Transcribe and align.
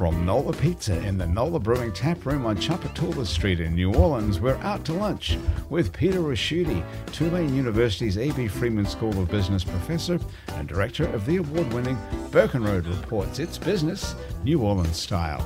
From 0.00 0.24
Nola 0.24 0.54
Pizza 0.54 0.98
in 1.06 1.18
the 1.18 1.26
Nola 1.26 1.60
Brewing 1.60 1.92
Tap 1.92 2.24
Room 2.24 2.46
on 2.46 2.56
Tchoupitoulas 2.56 3.26
Street 3.26 3.60
in 3.60 3.74
New 3.74 3.92
Orleans, 3.92 4.40
we're 4.40 4.56
out 4.62 4.82
to 4.86 4.94
lunch 4.94 5.36
with 5.68 5.92
Peter 5.92 6.20
Ricchiuti, 6.20 6.82
Tulane 7.12 7.54
University's 7.54 8.16
A.B. 8.16 8.48
Freeman 8.48 8.86
School 8.86 9.10
of 9.20 9.30
Business 9.30 9.62
professor 9.62 10.18
and 10.54 10.66
director 10.66 11.04
of 11.12 11.26
the 11.26 11.36
award-winning 11.36 11.98
Burkenroad 12.30 12.86
Reports. 12.86 13.38
It's 13.38 13.58
business, 13.58 14.14
New 14.42 14.62
Orleans 14.62 14.96
style. 14.96 15.42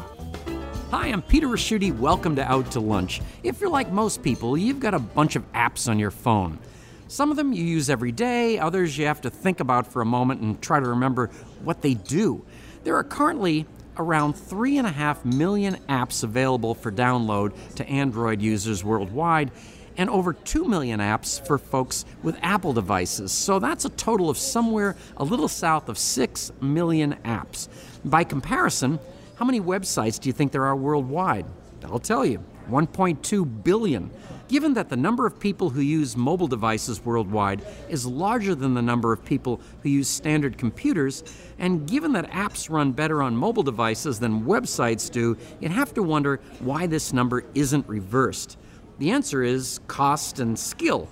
Hi, 0.92 1.08
I'm 1.08 1.22
Peter 1.22 1.48
Ricchiuti. 1.48 1.90
Welcome 1.98 2.36
to 2.36 2.48
Out 2.48 2.70
to 2.70 2.78
Lunch. 2.78 3.22
If 3.42 3.60
you're 3.60 3.70
like 3.70 3.90
most 3.90 4.22
people, 4.22 4.56
you've 4.56 4.78
got 4.78 4.94
a 4.94 5.00
bunch 5.00 5.34
of 5.34 5.50
apps 5.50 5.88
on 5.88 5.98
your 5.98 6.12
phone. 6.12 6.60
Some 7.08 7.32
of 7.32 7.36
them 7.36 7.52
you 7.52 7.64
use 7.64 7.90
every 7.90 8.12
day, 8.12 8.60
others 8.60 8.96
you 8.96 9.06
have 9.06 9.20
to 9.22 9.30
think 9.30 9.58
about 9.58 9.88
for 9.88 10.00
a 10.00 10.06
moment 10.06 10.42
and 10.42 10.62
try 10.62 10.78
to 10.78 10.86
remember 10.90 11.26
what 11.64 11.82
they 11.82 11.94
do. 11.94 12.44
There 12.84 12.94
are 12.96 13.02
currently 13.02 13.66
around 13.96 14.34
3.5 14.34 15.24
million 15.24 15.76
apps 15.88 16.22
available 16.24 16.74
for 16.74 16.90
download 16.90 17.54
to 17.76 17.88
Android 17.88 18.40
users 18.42 18.84
worldwide, 18.84 19.50
and 19.96 20.10
over 20.10 20.32
2 20.32 20.64
million 20.64 21.00
apps 21.00 21.44
for 21.46 21.58
folks 21.58 22.04
with 22.22 22.36
Apple 22.42 22.72
devices. 22.72 23.32
So 23.32 23.58
that's 23.58 23.84
a 23.84 23.90
total 23.90 24.28
of 24.28 24.36
somewhere 24.36 24.96
a 25.16 25.24
little 25.24 25.48
south 25.48 25.88
of 25.88 25.98
6 25.98 26.52
million 26.60 27.14
apps. 27.24 27.68
By 28.04 28.24
comparison, 28.24 28.98
how 29.36 29.44
many 29.44 29.60
websites 29.60 30.18
do 30.20 30.28
you 30.28 30.32
think 30.32 30.52
there 30.52 30.64
are 30.64 30.76
worldwide? 30.76 31.46
I'll 31.84 31.98
tell 31.98 32.24
you 32.24 32.42
1.2 32.68 33.64
billion. 33.64 34.10
Given 34.48 34.74
that 34.74 34.88
the 34.88 34.96
number 34.96 35.26
of 35.26 35.40
people 35.40 35.70
who 35.70 35.80
use 35.80 36.16
mobile 36.16 36.46
devices 36.46 37.04
worldwide 37.04 37.62
is 37.88 38.06
larger 38.06 38.54
than 38.54 38.74
the 38.74 38.82
number 38.82 39.12
of 39.12 39.24
people 39.24 39.60
who 39.82 39.88
use 39.88 40.08
standard 40.08 40.58
computers, 40.58 41.24
and 41.58 41.88
given 41.88 42.12
that 42.12 42.30
apps 42.30 42.68
run 42.68 42.92
better 42.92 43.22
on 43.22 43.36
mobile 43.36 43.62
devices 43.62 44.20
than 44.20 44.44
websites 44.44 45.10
do, 45.10 45.36
you'd 45.60 45.72
have 45.72 45.94
to 45.94 46.02
wonder 46.02 46.40
why 46.60 46.86
this 46.86 47.12
number 47.12 47.44
isn't 47.54 47.88
reversed. 47.88 48.58
The 48.98 49.10
answer 49.10 49.42
is 49.42 49.80
cost 49.86 50.38
and 50.38 50.58
skill. 50.58 51.08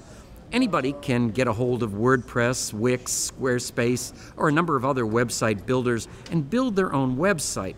Anybody 0.52 0.92
can 1.00 1.30
get 1.30 1.48
a 1.48 1.52
hold 1.52 1.82
of 1.82 1.92
WordPress, 1.92 2.74
Wix, 2.74 3.32
Squarespace, 3.32 4.12
or 4.36 4.48
a 4.48 4.52
number 4.52 4.76
of 4.76 4.84
other 4.84 5.04
website 5.04 5.64
builders 5.64 6.08
and 6.30 6.48
build 6.48 6.76
their 6.76 6.92
own 6.92 7.16
website. 7.16 7.74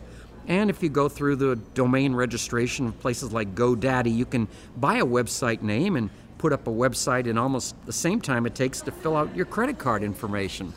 And 0.47 0.69
if 0.69 0.83
you 0.83 0.89
go 0.89 1.09
through 1.09 1.37
the 1.37 1.56
domain 1.75 2.14
registration 2.14 2.87
of 2.87 3.00
places 3.00 3.33
like 3.33 3.55
GoDaddy, 3.55 4.14
you 4.14 4.27
can 4.27 4.48
buy 4.77 4.97
a 4.97 5.05
website 5.05 5.62
name 5.62 5.97
and 5.97 6.11
put 6.39 6.53
up 6.53 6.67
a 6.67 6.70
website 6.70 7.27
in 7.27 7.39
almost 7.39 7.75
the 7.86 7.92
same 7.92 8.20
time 8.20 8.45
it 8.45 8.55
takes 8.55 8.83
to 8.83 8.91
fill 8.91 9.17
out 9.17 9.34
your 9.34 9.47
credit 9.47 9.78
card 9.78 10.03
information. 10.03 10.73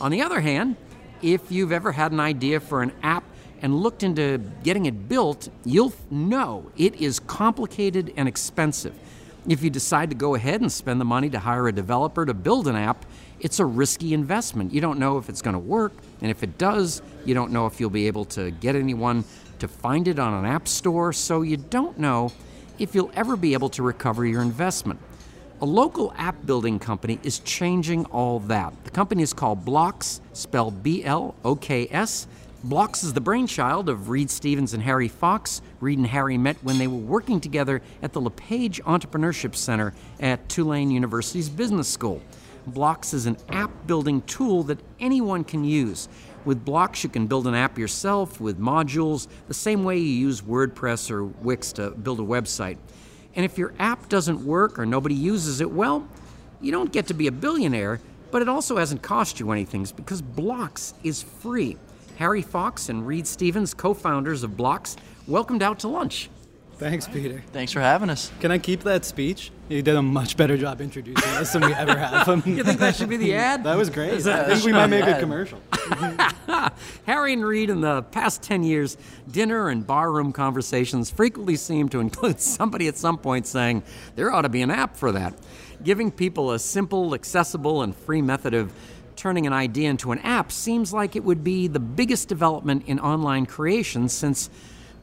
On 0.00 0.10
the 0.10 0.20
other 0.20 0.40
hand, 0.40 0.76
if 1.22 1.50
you've 1.50 1.72
ever 1.72 1.92
had 1.92 2.12
an 2.12 2.20
idea 2.20 2.60
for 2.60 2.82
an 2.82 2.92
app 3.02 3.24
and 3.62 3.74
looked 3.74 4.02
into 4.02 4.38
getting 4.62 4.84
it 4.84 5.08
built, 5.08 5.48
you'll 5.64 5.94
know 6.10 6.70
it 6.76 6.94
is 6.96 7.20
complicated 7.20 8.12
and 8.16 8.28
expensive. 8.28 8.94
If 9.48 9.62
you 9.62 9.70
decide 9.70 10.10
to 10.10 10.16
go 10.16 10.34
ahead 10.34 10.60
and 10.60 10.72
spend 10.72 11.00
the 11.00 11.04
money 11.04 11.30
to 11.30 11.38
hire 11.38 11.68
a 11.68 11.72
developer 11.72 12.26
to 12.26 12.34
build 12.34 12.66
an 12.66 12.74
app, 12.74 13.06
it's 13.38 13.60
a 13.60 13.64
risky 13.64 14.12
investment. 14.12 14.72
You 14.72 14.80
don't 14.80 14.98
know 14.98 15.18
if 15.18 15.28
it's 15.28 15.40
going 15.40 15.54
to 15.54 15.60
work, 15.60 15.92
and 16.20 16.32
if 16.32 16.42
it 16.42 16.58
does, 16.58 17.00
you 17.24 17.32
don't 17.32 17.52
know 17.52 17.66
if 17.66 17.78
you'll 17.78 17.90
be 17.90 18.08
able 18.08 18.24
to 18.26 18.50
get 18.50 18.74
anyone 18.74 19.24
to 19.60 19.68
find 19.68 20.08
it 20.08 20.18
on 20.18 20.34
an 20.34 20.50
app 20.50 20.66
store, 20.66 21.12
so 21.12 21.42
you 21.42 21.56
don't 21.56 21.96
know 21.96 22.32
if 22.80 22.94
you'll 22.94 23.12
ever 23.14 23.36
be 23.36 23.52
able 23.52 23.68
to 23.70 23.84
recover 23.84 24.26
your 24.26 24.42
investment. 24.42 24.98
A 25.60 25.64
local 25.64 26.12
app 26.16 26.44
building 26.44 26.78
company 26.80 27.20
is 27.22 27.38
changing 27.38 28.04
all 28.06 28.40
that. 28.40 28.74
The 28.84 28.90
company 28.90 29.22
is 29.22 29.32
called 29.32 29.64
Bloks, 29.64 30.20
spelled 30.32 30.82
B 30.82 31.04
L 31.04 31.36
O 31.44 31.54
K 31.54 31.88
S. 31.90 32.26
Bloks 32.64 33.04
is 33.04 33.12
the 33.12 33.20
brainchild 33.20 33.88
of 33.88 34.08
Reed 34.08 34.30
Stevens 34.30 34.72
and 34.72 34.82
Harry 34.82 35.08
Fox. 35.08 35.60
Reed 35.78 35.98
and 35.98 36.06
Harry 36.06 36.38
met 36.38 36.56
when 36.62 36.78
they 36.78 36.86
were 36.86 36.96
working 36.96 37.38
together 37.38 37.82
at 38.02 38.12
the 38.12 38.20
LePage 38.20 38.82
Entrepreneurship 38.82 39.54
Center 39.54 39.92
at 40.18 40.48
Tulane 40.48 40.90
University's 40.90 41.50
Business 41.50 41.86
School. 41.86 42.22
Bloks 42.66 43.12
is 43.12 43.26
an 43.26 43.36
app 43.50 43.70
building 43.86 44.22
tool 44.22 44.64
that 44.64 44.80
anyone 44.98 45.44
can 45.44 45.64
use. 45.64 46.08
With 46.44 46.64
Bloks, 46.64 47.04
you 47.04 47.10
can 47.10 47.26
build 47.26 47.46
an 47.46 47.54
app 47.54 47.78
yourself 47.78 48.40
with 48.40 48.58
modules, 48.58 49.28
the 49.48 49.54
same 49.54 49.84
way 49.84 49.98
you 49.98 50.08
use 50.08 50.40
WordPress 50.40 51.10
or 51.10 51.24
Wix 51.24 51.72
to 51.72 51.90
build 51.90 52.20
a 52.20 52.24
website. 52.24 52.78
And 53.36 53.44
if 53.44 53.58
your 53.58 53.74
app 53.78 54.08
doesn't 54.08 54.44
work 54.44 54.78
or 54.78 54.86
nobody 54.86 55.14
uses 55.14 55.60
it, 55.60 55.70
well, 55.70 56.08
you 56.60 56.72
don't 56.72 56.90
get 56.90 57.06
to 57.08 57.14
be 57.14 57.26
a 57.26 57.32
billionaire, 57.32 58.00
but 58.30 58.42
it 58.42 58.48
also 58.48 58.78
hasn't 58.78 59.02
cost 59.02 59.38
you 59.38 59.52
anything 59.52 59.86
because 59.94 60.22
Bloks 60.22 60.94
is 61.04 61.22
free. 61.22 61.76
Harry 62.16 62.42
Fox 62.42 62.88
and 62.88 63.06
Reed 63.06 63.26
Stevens, 63.26 63.74
co 63.74 63.94
founders 63.94 64.42
of 64.42 64.56
Bloks, 64.56 64.96
welcomed 65.26 65.62
out 65.62 65.78
to 65.80 65.88
lunch. 65.88 66.30
Thanks, 66.78 67.08
Peter. 67.08 67.42
Thanks 67.52 67.72
for 67.72 67.80
having 67.80 68.10
us. 68.10 68.30
Can 68.40 68.50
I 68.50 68.58
keep 68.58 68.82
that 68.82 69.06
speech? 69.06 69.50
You 69.70 69.80
did 69.80 69.96
a 69.96 70.02
much 70.02 70.36
better 70.36 70.58
job 70.58 70.82
introducing 70.82 71.30
us 71.30 71.52
than 71.54 71.62
we 71.62 71.72
ever 71.72 71.96
have. 71.98 72.46
you 72.46 72.62
think 72.62 72.78
that 72.80 72.96
should 72.96 73.08
be 73.08 73.16
the 73.16 73.34
ad? 73.36 73.64
that 73.64 73.76
was 73.78 73.88
great. 73.88 74.20
that- 74.24 74.44
I 74.50 74.54
think 74.54 74.64
we 74.66 74.72
might 74.72 74.88
make 74.88 75.04
a 75.06 75.18
commercial. 75.18 75.58
Harry 77.06 77.32
and 77.32 77.44
Reed, 77.44 77.70
in 77.70 77.80
the 77.80 78.02
past 78.02 78.42
10 78.42 78.62
years, 78.62 78.98
dinner 79.30 79.70
and 79.70 79.86
barroom 79.86 80.32
conversations 80.32 81.10
frequently 81.10 81.56
seem 81.56 81.88
to 81.88 82.00
include 82.00 82.40
somebody 82.40 82.88
at 82.88 82.98
some 82.98 83.16
point 83.16 83.46
saying, 83.46 83.82
there 84.14 84.30
ought 84.30 84.42
to 84.42 84.50
be 84.50 84.60
an 84.60 84.70
app 84.70 84.96
for 84.96 85.12
that. 85.12 85.32
Giving 85.82 86.10
people 86.10 86.52
a 86.52 86.58
simple, 86.58 87.14
accessible, 87.14 87.82
and 87.82 87.96
free 87.96 88.20
method 88.22 88.52
of 88.52 88.70
turning 89.16 89.46
an 89.46 89.52
idea 89.52 89.88
into 89.88 90.12
an 90.12 90.18
app 90.20 90.52
seems 90.52 90.92
like 90.92 91.16
it 91.16 91.24
would 91.24 91.42
be 91.42 91.68
the 91.68 91.80
biggest 91.80 92.28
development 92.28 92.84
in 92.86 93.00
online 93.00 93.46
creation 93.46 94.08
since 94.08 94.50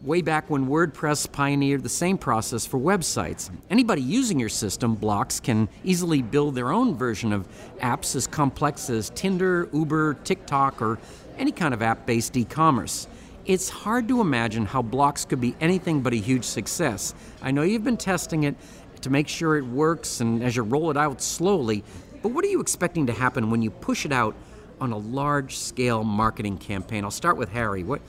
way 0.03 0.21
back 0.21 0.49
when 0.49 0.67
WordPress 0.67 1.31
pioneered 1.31 1.81
the 1.81 1.89
same 1.89 2.17
process 2.17 2.65
for 2.65 2.77
websites. 2.77 3.49
Anybody 3.69 4.01
using 4.01 4.39
your 4.39 4.49
system, 4.49 4.95
Bloks, 4.95 5.39
can 5.39 5.69
easily 5.83 6.21
build 6.21 6.55
their 6.55 6.71
own 6.71 6.95
version 6.95 7.33
of 7.33 7.47
apps 7.79 8.15
as 8.15 8.27
complex 8.27 8.89
as 8.89 9.09
Tinder, 9.11 9.69
Uber, 9.73 10.15
TikTok, 10.25 10.81
or 10.81 10.99
any 11.37 11.51
kind 11.51 11.73
of 11.73 11.81
app 11.81 12.05
based 12.05 12.35
e 12.37 12.43
commerce. 12.43 13.07
It's 13.45 13.69
hard 13.69 14.07
to 14.09 14.21
imagine 14.21 14.65
how 14.65 14.81
Bloks 14.81 15.25
could 15.25 15.41
be 15.41 15.55
anything 15.59 16.01
but 16.01 16.13
a 16.13 16.17
huge 16.17 16.45
success. 16.45 17.13
I 17.41 17.51
know 17.51 17.63
you've 17.63 17.83
been 17.83 17.97
testing 17.97 18.43
it 18.43 18.55
to 19.01 19.09
make 19.09 19.27
sure 19.27 19.57
it 19.57 19.65
works 19.65 20.21
and 20.21 20.43
as 20.43 20.55
you 20.55 20.63
roll 20.63 20.91
it 20.91 20.97
out 20.97 21.21
slowly, 21.21 21.83
but 22.23 22.29
what 22.29 22.43
are 22.45 22.47
you 22.47 22.61
expecting 22.61 23.05
to 23.07 23.13
happen 23.13 23.51
when 23.51 23.61
you 23.61 23.69
push 23.69 24.05
it 24.05 24.13
out 24.13 24.33
on 24.79 24.91
a 24.93 24.97
large 24.97 25.57
scale 25.57 26.03
marketing 26.03 26.57
campaign? 26.57 27.03
I'll 27.03 27.11
start 27.11 27.35
with 27.35 27.49
Harry. 27.49 27.83
What, 27.83 28.01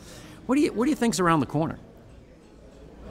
what, 0.46 0.54
do 0.54 0.62
you, 0.62 0.72
what 0.72 0.84
do 0.84 0.90
you 0.90 0.96
think's 0.96 1.18
around 1.18 1.40
the 1.40 1.46
corner? 1.46 1.78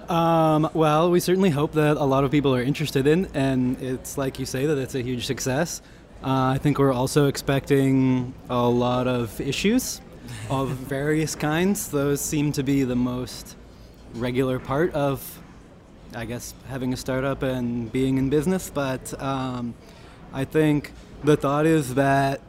Um, 0.08 0.69
well, 0.74 1.12
we 1.12 1.19
certainly 1.19 1.50
hope 1.50 1.74
that 1.74 1.97
a 1.97 2.03
lot 2.03 2.24
of 2.24 2.31
people 2.31 2.56
are 2.56 2.64
interested 2.64 3.06
in, 3.06 3.28
and 3.34 3.81
it's 3.81 4.18
like 4.18 4.40
you 4.40 4.46
say 4.46 4.66
that 4.66 4.78
it's 4.78 4.96
a 4.96 5.02
huge 5.02 5.25
success. 5.25 5.81
Uh, 6.24 6.56
I 6.56 6.58
think 6.58 6.80
we're 6.80 6.94
also 6.94 7.28
expecting 7.28 8.34
a 8.50 8.68
lot 8.68 9.08
of 9.08 9.40
issues 9.41 10.00
of 10.50 10.70
various 10.70 11.35
kinds. 11.35 11.90
Those 11.90 12.22
seem 12.22 12.53
to 12.53 12.64
be 12.64 12.84
the 12.85 12.96
most 12.96 13.58
regular 14.16 14.58
part 14.58 14.94
of, 14.94 15.41
I 16.16 16.24
guess, 16.24 16.53
having 16.70 16.94
a 16.94 16.97
startup 16.97 17.44
and 17.44 17.91
being 17.91 18.18
in 18.18 18.30
business. 18.30 18.70
But 18.70 19.22
um, 19.22 19.74
I 20.33 20.45
think 20.45 20.91
the 21.23 21.38
thought 21.38 21.66
is 21.67 21.93
that 21.96 22.41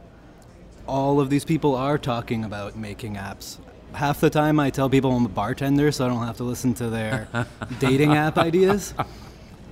all 0.87 1.19
of 1.19 1.29
these 1.29 1.45
people 1.45 1.75
are 1.75 1.97
talking 1.97 2.43
about 2.43 2.75
making 2.75 3.15
apps. 3.15 3.57
Half 3.93 4.19
the 4.19 4.29
time, 4.29 4.59
I 4.59 4.71
tell 4.71 4.89
people 4.89 5.11
I'm 5.15 5.25
a 5.25 5.29
bartender, 5.29 5.91
so 5.91 6.05
I 6.05 6.09
don't 6.09 6.25
have 6.25 6.37
to 6.37 6.43
listen 6.43 6.73
to 6.75 6.89
their 6.89 7.27
dating 7.79 8.15
app 8.15 8.37
ideas. 8.37 8.93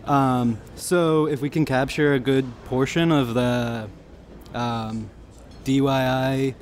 Um, 0.06 0.60
so, 0.76 1.28
if 1.28 1.42
we 1.42 1.50
can 1.50 1.66
capture 1.66 2.14
a 2.14 2.20
good 2.20 2.46
portion 2.66 3.12
of 3.12 3.34
the 3.34 3.90
um, 4.54 5.10
DIY 5.66 6.56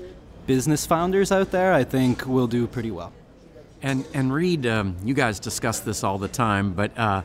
business 0.47 0.85
founders 0.85 1.31
out 1.31 1.51
there, 1.51 1.73
I 1.73 1.83
think 1.83 2.25
we'll 2.25 2.47
do 2.47 2.65
pretty 2.65 2.91
well. 2.91 3.13
And 3.81 4.05
and 4.13 4.33
Reed, 4.33 4.65
um, 4.65 4.95
you 5.03 5.13
guys 5.13 5.39
discuss 5.39 5.79
this 5.79 6.03
all 6.03 6.17
the 6.17 6.27
time, 6.27 6.73
but 6.73 6.97
uh, 6.97 7.23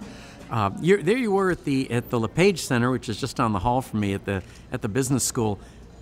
uh, 0.50 0.70
there 0.78 1.16
you 1.16 1.32
were 1.32 1.50
at 1.50 1.64
the 1.64 1.90
at 1.90 2.10
the 2.10 2.18
LePage 2.18 2.60
Center, 2.60 2.90
which 2.90 3.08
is 3.08 3.18
just 3.18 3.36
down 3.36 3.52
the 3.52 3.58
hall 3.58 3.82
from 3.82 4.00
me 4.00 4.14
at 4.14 4.24
the 4.24 4.42
at 4.72 4.82
the 4.82 4.88
business 4.88 5.24
school. 5.24 5.58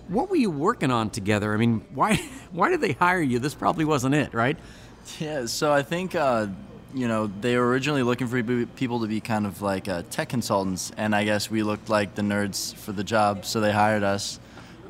What 0.07 0.29
were 0.29 0.35
you 0.35 0.51
working 0.51 0.91
on 0.91 1.09
together? 1.09 1.53
I 1.53 1.57
mean, 1.57 1.83
why 1.93 2.15
why 2.51 2.69
did 2.69 2.81
they 2.81 2.93
hire 2.93 3.21
you? 3.21 3.39
This 3.39 3.55
probably 3.55 3.85
wasn't 3.85 4.15
it, 4.15 4.33
right? 4.33 4.57
Yeah, 5.19 5.45
so 5.45 5.71
I 5.71 5.83
think 5.83 6.15
uh, 6.15 6.47
you 6.95 7.09
know, 7.09 7.29
they 7.41 7.57
were 7.57 7.67
originally 7.67 8.03
looking 8.03 8.27
for 8.27 8.41
people 8.77 9.01
to 9.01 9.07
be 9.07 9.19
kind 9.19 9.45
of 9.45 9.61
like 9.61 9.89
uh, 9.89 10.03
tech 10.09 10.29
consultants, 10.29 10.93
and 10.95 11.13
I 11.13 11.25
guess 11.25 11.51
we 11.51 11.61
looked 11.61 11.89
like 11.89 12.15
the 12.15 12.21
nerds 12.21 12.73
for 12.73 12.93
the 12.93 13.03
job, 13.03 13.45
so 13.45 13.59
they 13.59 13.73
hired 13.73 14.01
us. 14.01 14.39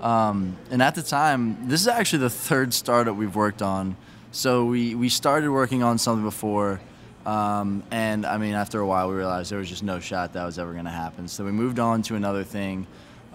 Um, 0.01 0.56
and 0.69 0.84
at 0.84 0.94
the 0.94 1.01
time, 1.01 1.68
this 1.68 1.81
is 1.81 1.88
actually 1.88 2.19
the 2.19 2.30
third 2.30 2.75
startup 2.75 3.16
we've 3.16 3.36
worked 3.36 3.63
on. 3.63 3.96
So 4.31 4.66
we, 4.66 4.94
we 4.94 5.10
started 5.10 5.50
working 5.50 5.81
on 5.81 5.98
something 5.98 6.24
before, 6.24 6.80
um, 7.25 7.83
and 7.92 8.25
I 8.25 8.38
mean, 8.38 8.54
after 8.54 8.80
a 8.80 8.86
while, 8.86 9.10
we 9.10 9.16
realized 9.16 9.51
there 9.51 9.60
was 9.60 9.69
just 9.69 9.83
no 9.83 10.00
shot 10.00 10.33
that 10.33 10.45
was 10.45 10.60
ever 10.60 10.74
going 10.74 10.86
to 10.86 10.92
happen. 10.92 11.27
So 11.27 11.44
we 11.44 11.51
moved 11.51 11.80
on 11.80 12.01
to 12.04 12.16
another 12.16 12.44
thing. 12.44 12.86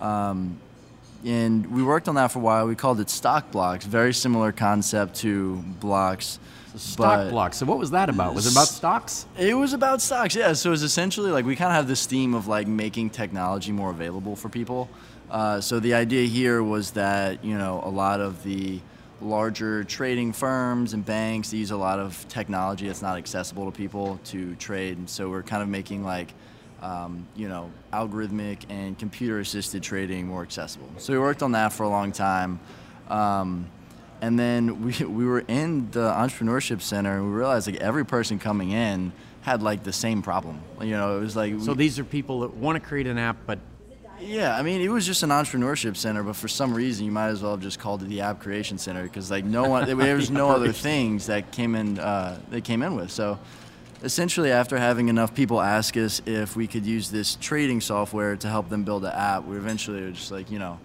Um, 0.01 0.59
and 1.25 1.67
we 1.71 1.83
worked 1.83 2.09
on 2.09 2.15
that 2.15 2.29
for 2.33 2.39
a 2.39 2.43
while. 2.43 2.67
We 2.67 2.75
called 2.75 3.01
it 3.01 3.11
Stock 3.11 3.51
Blocks, 3.51 3.85
very 3.85 4.15
similar 4.15 4.53
concept 4.53 5.17
to 5.17 5.57
Bloks. 5.81 6.39
Stock 6.77 7.31
blocks. 7.31 7.57
So 7.57 7.67
what 7.67 7.79
was 7.79 7.91
that 7.91 8.09
about? 8.09 8.33
Was 8.33 8.47
it 8.47 8.53
about 8.53 8.69
stocks? 8.69 9.27
It 9.37 9.55
was 9.55 9.73
about 9.73 10.01
stocks, 10.01 10.37
yeah. 10.37 10.53
So 10.53 10.71
it 10.71 10.73
was 10.73 10.85
essentially 10.85 11.33
like 11.33 11.45
we 11.45 11.57
kind 11.57 11.71
of 11.71 11.75
have 11.75 11.89
this 11.89 12.07
theme 12.07 12.33
of 12.33 12.47
like 12.47 12.69
making 12.69 13.11
technology 13.11 13.73
more 13.73 13.91
available 13.91 14.37
for 14.37 14.49
people. 14.49 14.89
Uh, 15.31 15.61
so 15.61 15.81
the 15.81 15.95
idea 15.95 16.29
here 16.29 16.63
was 16.63 16.93
that 16.93 17.45
you 17.45 17.59
know 17.59 17.83
a 17.85 17.91
lot 17.91 18.21
of 18.21 18.45
the 18.45 18.81
larger 19.23 19.85
trading 19.85 20.33
firms 20.33 20.93
and 20.95 21.05
banks 21.05 21.53
use 21.53 21.71
a 21.71 21.77
lot 21.77 21.99
of 21.99 22.27
technology 22.29 22.87
that's 22.87 23.03
not 23.03 23.17
accessible 23.19 23.71
to 23.71 23.77
people 23.77 24.19
to 24.27 24.55
trade. 24.57 24.97
And 24.99 25.09
so 25.09 25.29
we're 25.29 25.43
kind 25.43 25.63
of 25.63 25.69
making 25.69 26.05
like 26.05 26.33
um, 26.83 27.27
you 27.37 27.49
know 27.49 27.71
algorithmic 27.93 28.61
and 28.71 28.99
computer 28.99 29.41
assisted 29.41 29.83
trading 29.83 30.27
more 30.27 30.43
accessible. 30.43 30.89
So 30.99 31.13
we 31.13 31.19
worked 31.19 31.43
on 31.43 31.53
that 31.53 31.73
for 31.73 31.83
a 31.83 31.89
long 31.89 32.13
time. 32.13 32.59
Um, 33.09 33.67
and 34.23 34.39
then 34.39 34.83
we, 34.85 34.93
we 35.05 35.25
were 35.25 35.45
in 35.47 35.91
the 35.91 36.11
entrepreneurship 36.11 36.81
center 36.81 37.17
and 37.17 37.27
we 37.27 37.33
realized 37.33 37.67
like 37.67 37.81
every 37.81 38.05
person 38.07 38.39
coming 38.39 38.71
in 38.71 39.13
had 39.43 39.63
like 39.63 39.83
the 39.85 39.93
same 39.93 40.21
problem 40.21 40.61
you 40.83 40.91
know 40.91 41.17
it 41.17 41.21
was 41.21 41.35
like 41.35 41.55
So 41.61 41.73
we- 41.73 41.79
these 41.79 41.99
are 41.99 42.05
people 42.05 42.41
that 42.41 42.53
want 42.55 42.77
to 42.77 42.87
create 42.87 43.07
an 43.07 43.17
app, 43.17 43.39
but 43.47 43.59
yeah 44.21 44.57
i 44.57 44.63
mean 44.63 44.81
it 44.81 44.89
was 44.89 45.07
just 45.07 45.23
an 45.23 45.31
entrepreneurship 45.31 45.97
center 45.97 46.23
but 46.23 46.37
for 46.37 46.49
some 46.49 46.75
reason 46.75 47.05
you 47.05 47.13
might 47.13 47.29
as 47.29 47.43
well 47.43 47.53
have 47.53 47.61
just 47.61 47.79
called 47.79 48.03
it 48.03 48.09
the 48.09 48.21
app 48.21 48.41
creation 48.41 48.79
center 48.79 49.03
because 49.03 49.31
like 49.31 49.45
no 49.45 49.69
one 49.69 49.87
there 49.87 50.17
was 50.17 50.31
no 50.31 50.51
other 50.57 50.73
things 50.73 51.27
that 51.27 51.51
came 51.51 51.75
in 51.75 51.99
uh, 51.99 52.39
they 52.51 52.61
came 52.61 52.83
in 52.83 52.97
with. 52.97 53.11
So 53.11 53.39
essentially 54.03 54.51
after 54.51 54.79
having 54.79 55.09
enough 55.09 55.35
people 55.35 55.61
ask 55.61 55.97
us 55.97 56.23
if 56.27 56.57
we 56.57 56.67
could 56.67 56.87
use 56.87 57.11
this 57.11 57.37
trading 57.37 57.81
software 57.81 58.37
to 58.37 58.49
help 58.49 58.69
them 58.69 58.83
build 58.83 59.05
an 59.05 59.13
app 59.13 59.45
we 59.45 59.57
eventually 59.57 60.03
were 60.03 60.11
just 60.11 60.31
like 60.31 60.51
you 60.51 60.59
know 60.59 60.79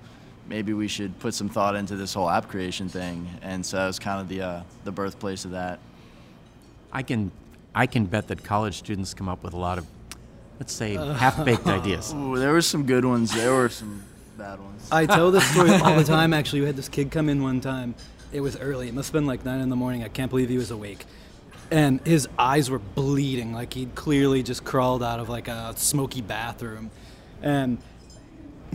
maybe 0.47 0.73
we 0.73 0.87
should 0.87 1.17
put 1.19 1.33
some 1.33 1.49
thought 1.49 1.75
into 1.75 1.95
this 1.95 2.13
whole 2.13 2.29
app 2.29 2.47
creation 2.49 2.89
thing. 2.89 3.27
And 3.41 3.65
so 3.65 3.77
that 3.77 3.87
was 3.87 3.99
kind 3.99 4.21
of 4.21 4.27
the 4.27 4.41
uh, 4.41 4.63
the 4.83 4.91
birthplace 4.91 5.45
of 5.45 5.51
that. 5.51 5.79
I 6.91 7.03
can 7.03 7.31
I 7.73 7.87
can 7.87 8.05
bet 8.05 8.27
that 8.29 8.43
college 8.43 8.77
students 8.77 9.13
come 9.13 9.29
up 9.29 9.43
with 9.43 9.53
a 9.53 9.57
lot 9.57 9.77
of 9.77 9.85
let's 10.59 10.73
say 10.73 10.95
half-baked 10.95 11.67
ideas. 11.67 12.13
Ooh, 12.15 12.37
there 12.37 12.51
were 12.51 12.61
some 12.61 12.85
good 12.85 13.05
ones 13.05 13.33
there 13.33 13.53
were 13.53 13.69
some 13.69 14.03
bad 14.37 14.59
ones 14.59 14.75
I 14.91 15.05
tell 15.05 15.31
this 15.31 15.49
story 15.51 15.71
all 15.71 15.95
the 15.95 16.03
time. 16.17 16.33
Actually, 16.33 16.61
we 16.61 16.67
had 16.67 16.75
this 16.75 16.89
kid 16.89 17.11
come 17.11 17.29
in 17.29 17.41
one 17.41 17.61
time. 17.61 17.95
It 18.31 18.41
was 18.41 18.57
early. 18.57 18.87
It 18.87 18.93
must 18.93 19.09
have 19.09 19.13
been 19.13 19.25
like 19.25 19.45
nine 19.45 19.61
in 19.61 19.69
the 19.69 19.75
morning. 19.75 20.03
I 20.03 20.09
can't 20.09 20.29
believe 20.29 20.49
he 20.49 20.57
was 20.57 20.71
awake, 20.71 21.05
and 21.71 22.05
his 22.05 22.27
eyes 22.37 22.69
were 22.69 22.79
bleeding. 22.79 23.53
Like 23.53 23.73
he'd 23.73 23.95
clearly 23.95 24.43
just 24.43 24.63
crawled 24.63 25.01
out 25.03 25.19
of 25.19 25.29
like 25.29 25.47
a 25.47 25.73
smoky 25.77 26.21
bathroom, 26.21 26.91
and 27.41 27.77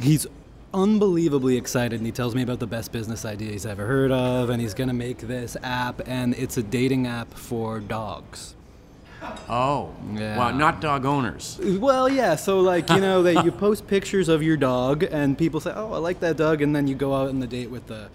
he's 0.00 0.26
unbelievably 0.72 1.56
excited. 1.56 1.98
And 2.00 2.06
he 2.06 2.12
tells 2.12 2.34
me 2.34 2.42
about 2.42 2.58
the 2.58 2.66
best 2.66 2.90
business 2.90 3.24
idea 3.24 3.52
he's 3.52 3.66
ever 3.66 3.86
heard 3.86 4.10
of, 4.12 4.50
and 4.50 4.60
he's 4.60 4.74
gonna 4.74 4.94
make 4.94 5.18
this 5.18 5.56
app, 5.62 6.00
and 6.06 6.34
it's 6.34 6.56
a 6.56 6.62
dating 6.62 7.06
app 7.06 7.32
for 7.34 7.80
dogs. 7.80 8.54
Oh, 9.48 9.94
Yeah. 10.14 10.38
wow, 10.38 10.50
not 10.56 10.80
dog 10.80 11.04
owners. 11.04 11.58
Well, 11.62 12.08
yeah. 12.08 12.36
So 12.36 12.60
like 12.60 12.88
you 12.90 13.00
know 13.00 13.22
that 13.24 13.44
you 13.44 13.50
post 13.52 13.86
pictures 13.86 14.28
of 14.28 14.42
your 14.42 14.56
dog, 14.56 15.02
and 15.02 15.36
people 15.36 15.60
say, 15.60 15.72
"Oh, 15.74 15.92
I 15.92 15.98
like 15.98 16.20
that 16.20 16.36
dog," 16.36 16.62
and 16.62 16.74
then 16.74 16.86
you 16.86 16.94
go 16.94 17.14
out 17.14 17.28
on 17.28 17.40
the 17.40 17.46
date 17.46 17.70
with 17.70 17.86
the 17.88 18.08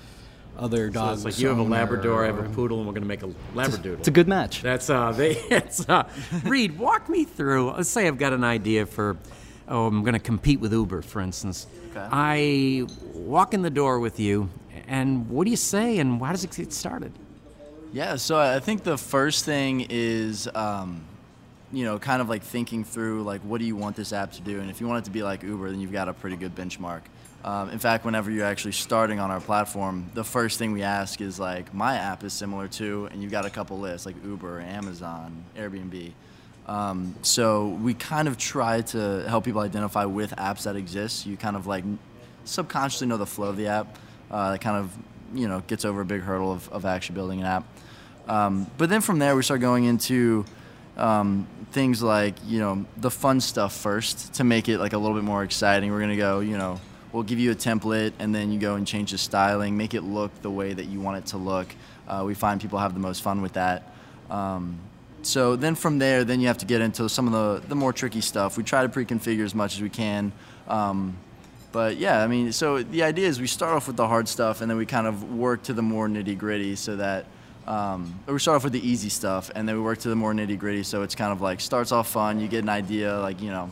other 0.58 0.88
So 0.88 0.94
dog. 0.94 1.14
it's 1.18 1.26
like 1.26 1.40
you 1.40 1.50
have 1.50 1.58
a 1.58 1.62
owner 1.62 1.70
Labrador, 1.72 2.24
I 2.24 2.28
have 2.28 2.40
a 2.40 2.48
poodle, 2.50 2.78
and 2.78 2.88
we're 2.88 2.94
going 2.94 3.04
to 3.04 3.08
make 3.08 3.24
a 3.24 3.28
Labradoodle. 3.54 4.00
It's 4.00 4.08
a 4.08 4.12
good 4.12 4.28
match. 4.30 4.62
That's 4.62 4.90
uh, 4.90 5.12
they. 5.12 5.36
It's 5.52 5.88
uh, 5.90 6.08
Reed. 6.46 6.80
Walk 6.80 7.10
me 7.10 7.26
through. 7.26 7.72
Let's 7.72 7.90
say 7.90 8.08
I've 8.08 8.18
got 8.18 8.32
an 8.34 8.44
idea 8.44 8.86
for. 8.86 9.18
Oh, 9.68 9.88
I'm 9.88 10.02
going 10.04 10.14
to 10.14 10.20
compete 10.20 10.60
with 10.60 10.72
Uber, 10.72 11.02
for 11.02 11.22
instance. 11.22 11.68
Okay. 11.92 12.08
I 12.12 12.86
walk 13.14 13.54
in 13.54 13.62
the 13.64 13.70
door 13.72 14.00
with 14.00 14.20
you, 14.20 14.50
and 14.88 15.28
what 15.30 15.44
do 15.46 15.52
you 15.52 15.58
say, 15.58 15.98
and 15.98 16.20
why 16.22 16.32
does 16.32 16.44
it 16.44 16.52
get 16.56 16.72
started? 16.72 17.12
Yeah, 17.96 18.18
so 18.18 18.38
I 18.38 18.60
think 18.60 18.84
the 18.84 18.98
first 18.98 19.46
thing 19.46 19.88
is, 19.90 20.50
um, 20.54 21.00
you 21.72 21.86
know, 21.86 21.98
kind 21.98 22.22
of 22.22 22.28
like 22.28 22.44
thinking 22.44 22.84
through 22.84 23.24
like 23.24 23.40
what 23.44 23.62
do 23.62 23.66
you 23.66 23.78
want 23.78 23.96
this 23.96 24.12
app 24.12 24.34
to 24.34 24.42
do, 24.42 24.60
and 24.60 24.70
if 24.70 24.82
you 24.82 24.88
want 24.90 25.04
it 25.04 25.06
to 25.06 25.12
be 25.12 25.24
like 25.24 25.44
Uber, 25.44 25.72
then 25.72 25.80
you've 25.80 25.94
got 25.94 26.10
a 26.10 26.14
pretty 26.14 26.36
good 26.36 26.54
benchmark. 26.54 27.04
Um, 27.46 27.70
in 27.70 27.80
fact, 27.80 28.04
whenever 28.04 28.30
you're 28.30 28.46
actually 28.46 28.74
starting 28.74 29.22
on 29.22 29.32
our 29.32 29.40
platform, 29.40 30.12
the 30.14 30.26
first 30.26 30.60
thing 30.60 30.74
we 30.74 30.84
ask 30.84 31.22
is 31.22 31.40
like, 31.40 31.74
my 31.74 31.96
app 31.96 32.26
is 32.26 32.34
similar 32.34 32.68
to, 32.68 33.08
and 33.14 33.24
you've 33.24 33.32
got 33.32 33.46
a 33.46 33.50
couple 33.50 33.80
lists 33.80 34.06
like 34.06 34.18
Uber, 34.26 34.60
Amazon, 34.60 35.46
Airbnb. 35.58 36.12
Um, 36.68 37.16
so 37.22 37.70
we 37.70 37.94
kind 37.94 38.28
of 38.28 38.38
try 38.38 38.82
to 38.82 39.24
help 39.30 39.46
people 39.46 39.62
identify 39.62 40.04
with 40.04 40.32
apps 40.32 40.64
that 40.64 40.76
exist. 40.76 41.26
You 41.26 41.38
kind 41.38 41.56
of 41.56 41.66
like 41.66 41.86
subconsciously 42.44 43.08
know 43.08 43.16
the 43.16 43.26
flow 43.26 43.48
of 43.48 43.56
the 43.56 43.68
app. 43.68 43.98
Uh, 44.30 44.52
that 44.52 44.60
kind 44.60 44.76
of 44.76 44.92
you 45.34 45.48
know 45.48 45.62
gets 45.68 45.86
over 45.86 46.02
a 46.02 46.06
big 46.06 46.22
hurdle 46.22 46.52
of, 46.52 46.68
of 46.74 46.84
actually 46.84 47.16
building 47.16 47.40
an 47.40 47.46
app. 47.46 47.66
Um, 48.28 48.70
but 48.78 48.90
then 48.90 49.02
from 49.02 49.20
there 49.20 49.36
we 49.36 49.44
start 49.44 49.62
going 49.62 49.86
into 49.86 50.46
um, 50.98 51.48
things 51.72 52.02
like 52.02 52.36
you 52.46 52.60
know 52.60 52.86
the 52.98 53.12
fun 53.12 53.42
stuff 53.42 53.76
first 53.76 54.34
to 54.36 54.44
make 54.44 54.70
it 54.70 54.80
like 54.80 54.94
a 54.94 54.98
little 54.98 55.16
bit 55.16 55.24
more 55.24 55.44
exciting. 55.44 55.92
We're 55.92 56.00
gonna 56.00 56.18
go 56.18 56.40
you 56.40 56.58
know 56.58 56.80
we'll 57.16 57.24
give 57.24 57.40
you 57.40 57.52
a 57.52 57.56
template 57.56 58.12
and 58.20 58.36
then 58.36 58.52
you 58.52 58.60
go 58.60 58.76
and 58.76 58.86
change 58.86 59.12
the 59.12 59.18
styling, 59.18 59.78
make 59.78 59.94
it 59.94 60.02
look 60.02 60.32
the 60.42 60.52
way 60.52 60.74
that 60.74 60.86
you 60.86 61.00
want 61.00 61.18
it 61.18 61.26
to 61.28 61.38
look. 61.38 61.68
Uh, 62.08 62.24
we 62.26 62.34
find 62.34 62.60
people 62.60 62.78
have 62.78 62.94
the 62.94 63.00
most 63.00 63.24
fun 63.24 63.42
with 63.42 63.54
that. 63.54 63.94
Um, 64.30 64.78
so 65.22 65.56
then 65.56 65.76
from 65.76 65.98
there, 65.98 66.24
then 66.24 66.40
you 66.42 66.48
have 66.48 66.58
to 66.60 66.66
get 66.66 66.82
into 66.82 67.08
some 67.08 67.26
of 67.26 67.34
the, 67.34 67.68
the 67.70 67.76
more 67.76 67.94
tricky 67.94 68.22
stuff. 68.22 68.58
We 68.58 68.64
try 68.64 68.84
to 68.84 68.90
pre-configure 68.90 69.46
as 69.46 69.56
much 69.56 69.76
as 69.76 69.82
we 69.82 69.90
can. 69.90 70.34
Um, 70.68 71.18
but 71.72 71.98
yeah, 71.98 72.22
I 72.22 72.28
mean, 72.28 72.52
so 72.52 72.84
the 72.84 73.04
idea 73.04 73.28
is 73.28 73.40
we 73.40 73.48
start 73.48 73.74
off 73.74 73.88
with 73.88 73.96
the 73.96 74.08
hard 74.08 74.28
stuff 74.28 74.62
and 74.62 74.70
then 74.70 74.78
we 74.78 74.86
kind 74.86 75.08
of 75.08 75.34
work 75.34 75.64
to 75.64 75.74
the 75.74 75.82
more 75.82 76.08
nitty 76.08 76.38
gritty 76.38 76.76
so 76.76 76.98
that 76.98 77.26
um, 77.68 78.20
we 78.28 78.38
start 78.40 78.58
off 78.58 78.64
with 78.64 78.74
the 78.74 78.88
easy 78.88 79.10
stuff 79.10 79.50
and 79.56 79.68
then 79.68 79.76
we 79.76 79.82
work 79.82 80.00
to 80.00 80.10
the 80.10 80.16
more 80.16 80.34
nitty 80.34 80.60
gritty. 80.60 80.84
So 80.84 81.02
it's 81.02 81.16
kind 81.16 81.32
of 81.32 81.42
like 81.42 81.60
starts 81.60 81.92
off 81.92 82.08
fun. 82.10 82.40
You 82.40 82.48
get 82.48 82.64
an 82.64 82.70
idea, 82.70 83.18
like 83.20 83.42
you 83.42 83.50
know, 83.50 83.72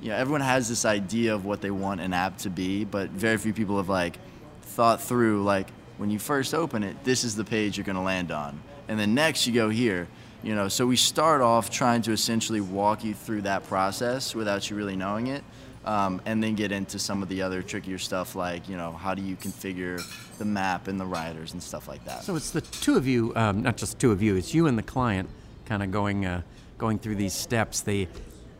you 0.00 0.08
know, 0.08 0.16
everyone 0.16 0.40
has 0.40 0.68
this 0.68 0.84
idea 0.84 1.34
of 1.34 1.44
what 1.44 1.60
they 1.60 1.70
want 1.70 2.00
an 2.00 2.12
app 2.12 2.38
to 2.38 2.50
be, 2.50 2.84
but 2.84 3.10
very 3.10 3.36
few 3.36 3.52
people 3.52 3.76
have 3.76 3.88
like 3.88 4.18
thought 4.62 5.00
through 5.00 5.44
like 5.44 5.68
when 5.98 6.10
you 6.10 6.18
first 6.18 6.54
open 6.54 6.82
it, 6.82 7.04
this 7.04 7.22
is 7.22 7.36
the 7.36 7.44
page 7.44 7.76
you're 7.76 7.84
going 7.84 7.96
to 7.96 8.02
land 8.02 8.32
on, 8.32 8.60
and 8.88 8.98
then 8.98 9.14
next 9.14 9.46
you 9.46 9.52
go 9.52 9.68
here. 9.68 10.08
You 10.42 10.56
know, 10.56 10.66
so 10.66 10.86
we 10.86 10.96
start 10.96 11.40
off 11.40 11.70
trying 11.70 12.02
to 12.02 12.10
essentially 12.10 12.60
walk 12.60 13.04
you 13.04 13.14
through 13.14 13.42
that 13.42 13.68
process 13.68 14.34
without 14.34 14.68
you 14.68 14.76
really 14.76 14.96
knowing 14.96 15.28
it, 15.28 15.44
um, 15.84 16.22
and 16.26 16.42
then 16.42 16.54
get 16.54 16.72
into 16.72 16.98
some 16.98 17.22
of 17.22 17.28
the 17.28 17.42
other 17.42 17.62
trickier 17.62 17.98
stuff 17.98 18.36
like 18.36 18.68
you 18.68 18.76
know 18.76 18.92
how 18.92 19.14
do 19.14 19.22
you 19.22 19.36
configure 19.36 20.00
the 20.38 20.44
map 20.44 20.88
and 20.88 20.98
the 20.98 21.04
riders 21.04 21.52
and 21.52 21.62
stuff 21.62 21.88
like 21.88 22.04
that. 22.04 22.22
So 22.22 22.36
it's 22.36 22.50
the 22.50 22.60
two 22.60 22.96
of 22.96 23.06
you, 23.06 23.32
um, 23.36 23.62
not 23.62 23.76
just 23.76 23.98
two 23.98 24.12
of 24.12 24.22
you. 24.22 24.36
It's 24.36 24.54
you 24.54 24.66
and 24.66 24.78
the 24.78 24.82
client, 24.82 25.28
kind 25.66 25.82
of 25.82 25.90
going 25.90 26.26
uh, 26.26 26.42
going 26.78 26.98
through 26.98 27.16
these 27.16 27.32
steps. 27.32 27.80
They, 27.80 28.08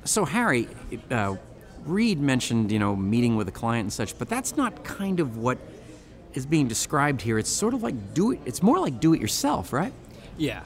so 0.04 0.24
Harry, 0.24 0.68
uh, 1.10 1.36
Reed 1.84 2.20
mentioned 2.20 2.72
you 2.72 2.78
know 2.78 2.96
meeting 2.96 3.36
with 3.36 3.48
a 3.48 3.52
client 3.52 3.84
and 3.84 3.92
such, 3.92 4.18
but 4.18 4.28
that's 4.28 4.56
not 4.56 4.84
kind 4.84 5.20
of 5.20 5.36
what 5.36 5.58
is 6.34 6.46
being 6.46 6.66
described 6.66 7.20
here. 7.20 7.38
It's 7.38 7.50
sort 7.50 7.74
of 7.74 7.82
like 7.82 8.14
do 8.14 8.32
it. 8.32 8.40
It's 8.44 8.62
more 8.62 8.78
like 8.78 9.00
do 9.00 9.14
it 9.14 9.20
yourself, 9.20 9.72
right? 9.72 9.92
Yeah. 10.38 10.62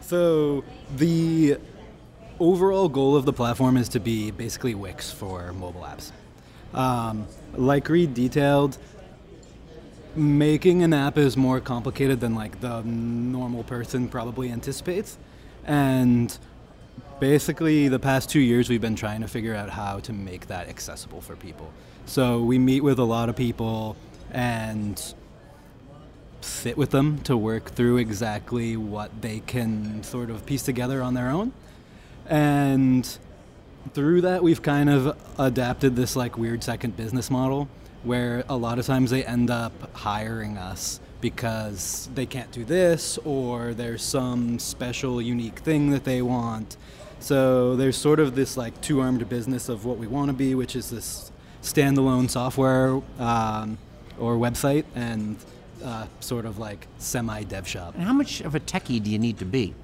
So 0.00 0.64
the 0.96 1.58
overall 2.40 2.88
goal 2.88 3.16
of 3.16 3.24
the 3.24 3.32
platform 3.32 3.76
is 3.76 3.88
to 3.90 4.00
be 4.00 4.30
basically 4.30 4.74
Wix 4.74 5.10
for 5.10 5.52
mobile 5.52 5.82
apps. 5.82 6.12
Um, 6.76 7.26
like 7.54 7.88
Reed 7.88 8.14
detailed, 8.14 8.78
making 10.16 10.82
an 10.82 10.92
app 10.92 11.18
is 11.18 11.36
more 11.36 11.60
complicated 11.60 12.20
than 12.20 12.34
like 12.34 12.60
the 12.60 12.82
normal 12.82 13.64
person 13.64 14.08
probably 14.08 14.50
anticipates, 14.50 15.16
and 15.64 16.36
basically 17.20 17.88
the 17.88 17.98
past 17.98 18.28
two 18.28 18.40
years 18.40 18.68
we've 18.68 18.80
been 18.80 18.96
trying 18.96 19.20
to 19.20 19.28
figure 19.28 19.54
out 19.54 19.70
how 19.70 20.00
to 20.00 20.12
make 20.12 20.48
that 20.48 20.68
accessible 20.68 21.20
for 21.20 21.36
people. 21.36 21.72
So 22.06 22.42
we 22.42 22.58
meet 22.58 22.82
with 22.82 22.98
a 22.98 23.04
lot 23.04 23.28
of 23.28 23.36
people 23.36 23.96
and 24.30 25.14
sit 26.40 26.76
with 26.76 26.90
them 26.90 27.18
to 27.22 27.36
work 27.36 27.70
through 27.70 27.96
exactly 27.96 28.76
what 28.76 29.22
they 29.22 29.40
can 29.40 30.02
sort 30.02 30.28
of 30.28 30.44
piece 30.44 30.62
together 30.62 31.00
on 31.00 31.14
their 31.14 31.28
own. 31.28 31.52
And 32.26 33.18
through 33.92 34.22
that, 34.22 34.42
we've 34.42 34.62
kind 34.62 34.88
of 34.90 35.16
adapted 35.38 35.96
this 35.96 36.16
like 36.16 36.38
weird 36.38 36.64
second 36.64 36.96
business 36.96 37.30
model 37.30 37.68
where 38.02 38.44
a 38.48 38.56
lot 38.56 38.78
of 38.78 38.86
times 38.86 39.10
they 39.10 39.24
end 39.24 39.50
up 39.50 39.72
hiring 39.94 40.58
us 40.58 41.00
because 41.20 42.08
they 42.14 42.26
can't 42.26 42.52
do 42.52 42.64
this 42.64 43.18
or 43.24 43.72
there's 43.72 44.02
some 44.02 44.58
special 44.58 45.22
unique 45.22 45.58
thing 45.60 45.90
that 45.90 46.04
they 46.04 46.20
want. 46.20 46.76
So 47.20 47.76
there's 47.76 47.96
sort 47.96 48.20
of 48.20 48.34
this 48.34 48.58
like 48.58 48.78
two-armed 48.82 49.26
business 49.28 49.70
of 49.70 49.86
what 49.86 49.96
we 49.96 50.06
want 50.06 50.28
to 50.28 50.34
be, 50.34 50.54
which 50.54 50.76
is 50.76 50.90
this 50.90 51.32
standalone 51.62 52.28
software 52.28 53.00
um, 53.18 53.78
or 54.18 54.36
website 54.36 54.84
and 54.94 55.36
uh, 55.82 56.06
sort 56.20 56.44
of 56.44 56.58
like 56.58 56.86
semi-dev 56.98 57.66
shop. 57.66 57.94
And 57.94 58.04
how 58.04 58.12
much 58.12 58.42
of 58.42 58.54
a 58.54 58.60
techie 58.60 59.02
do 59.02 59.10
you 59.10 59.18
need 59.18 59.38
to 59.38 59.46
be? 59.46 59.74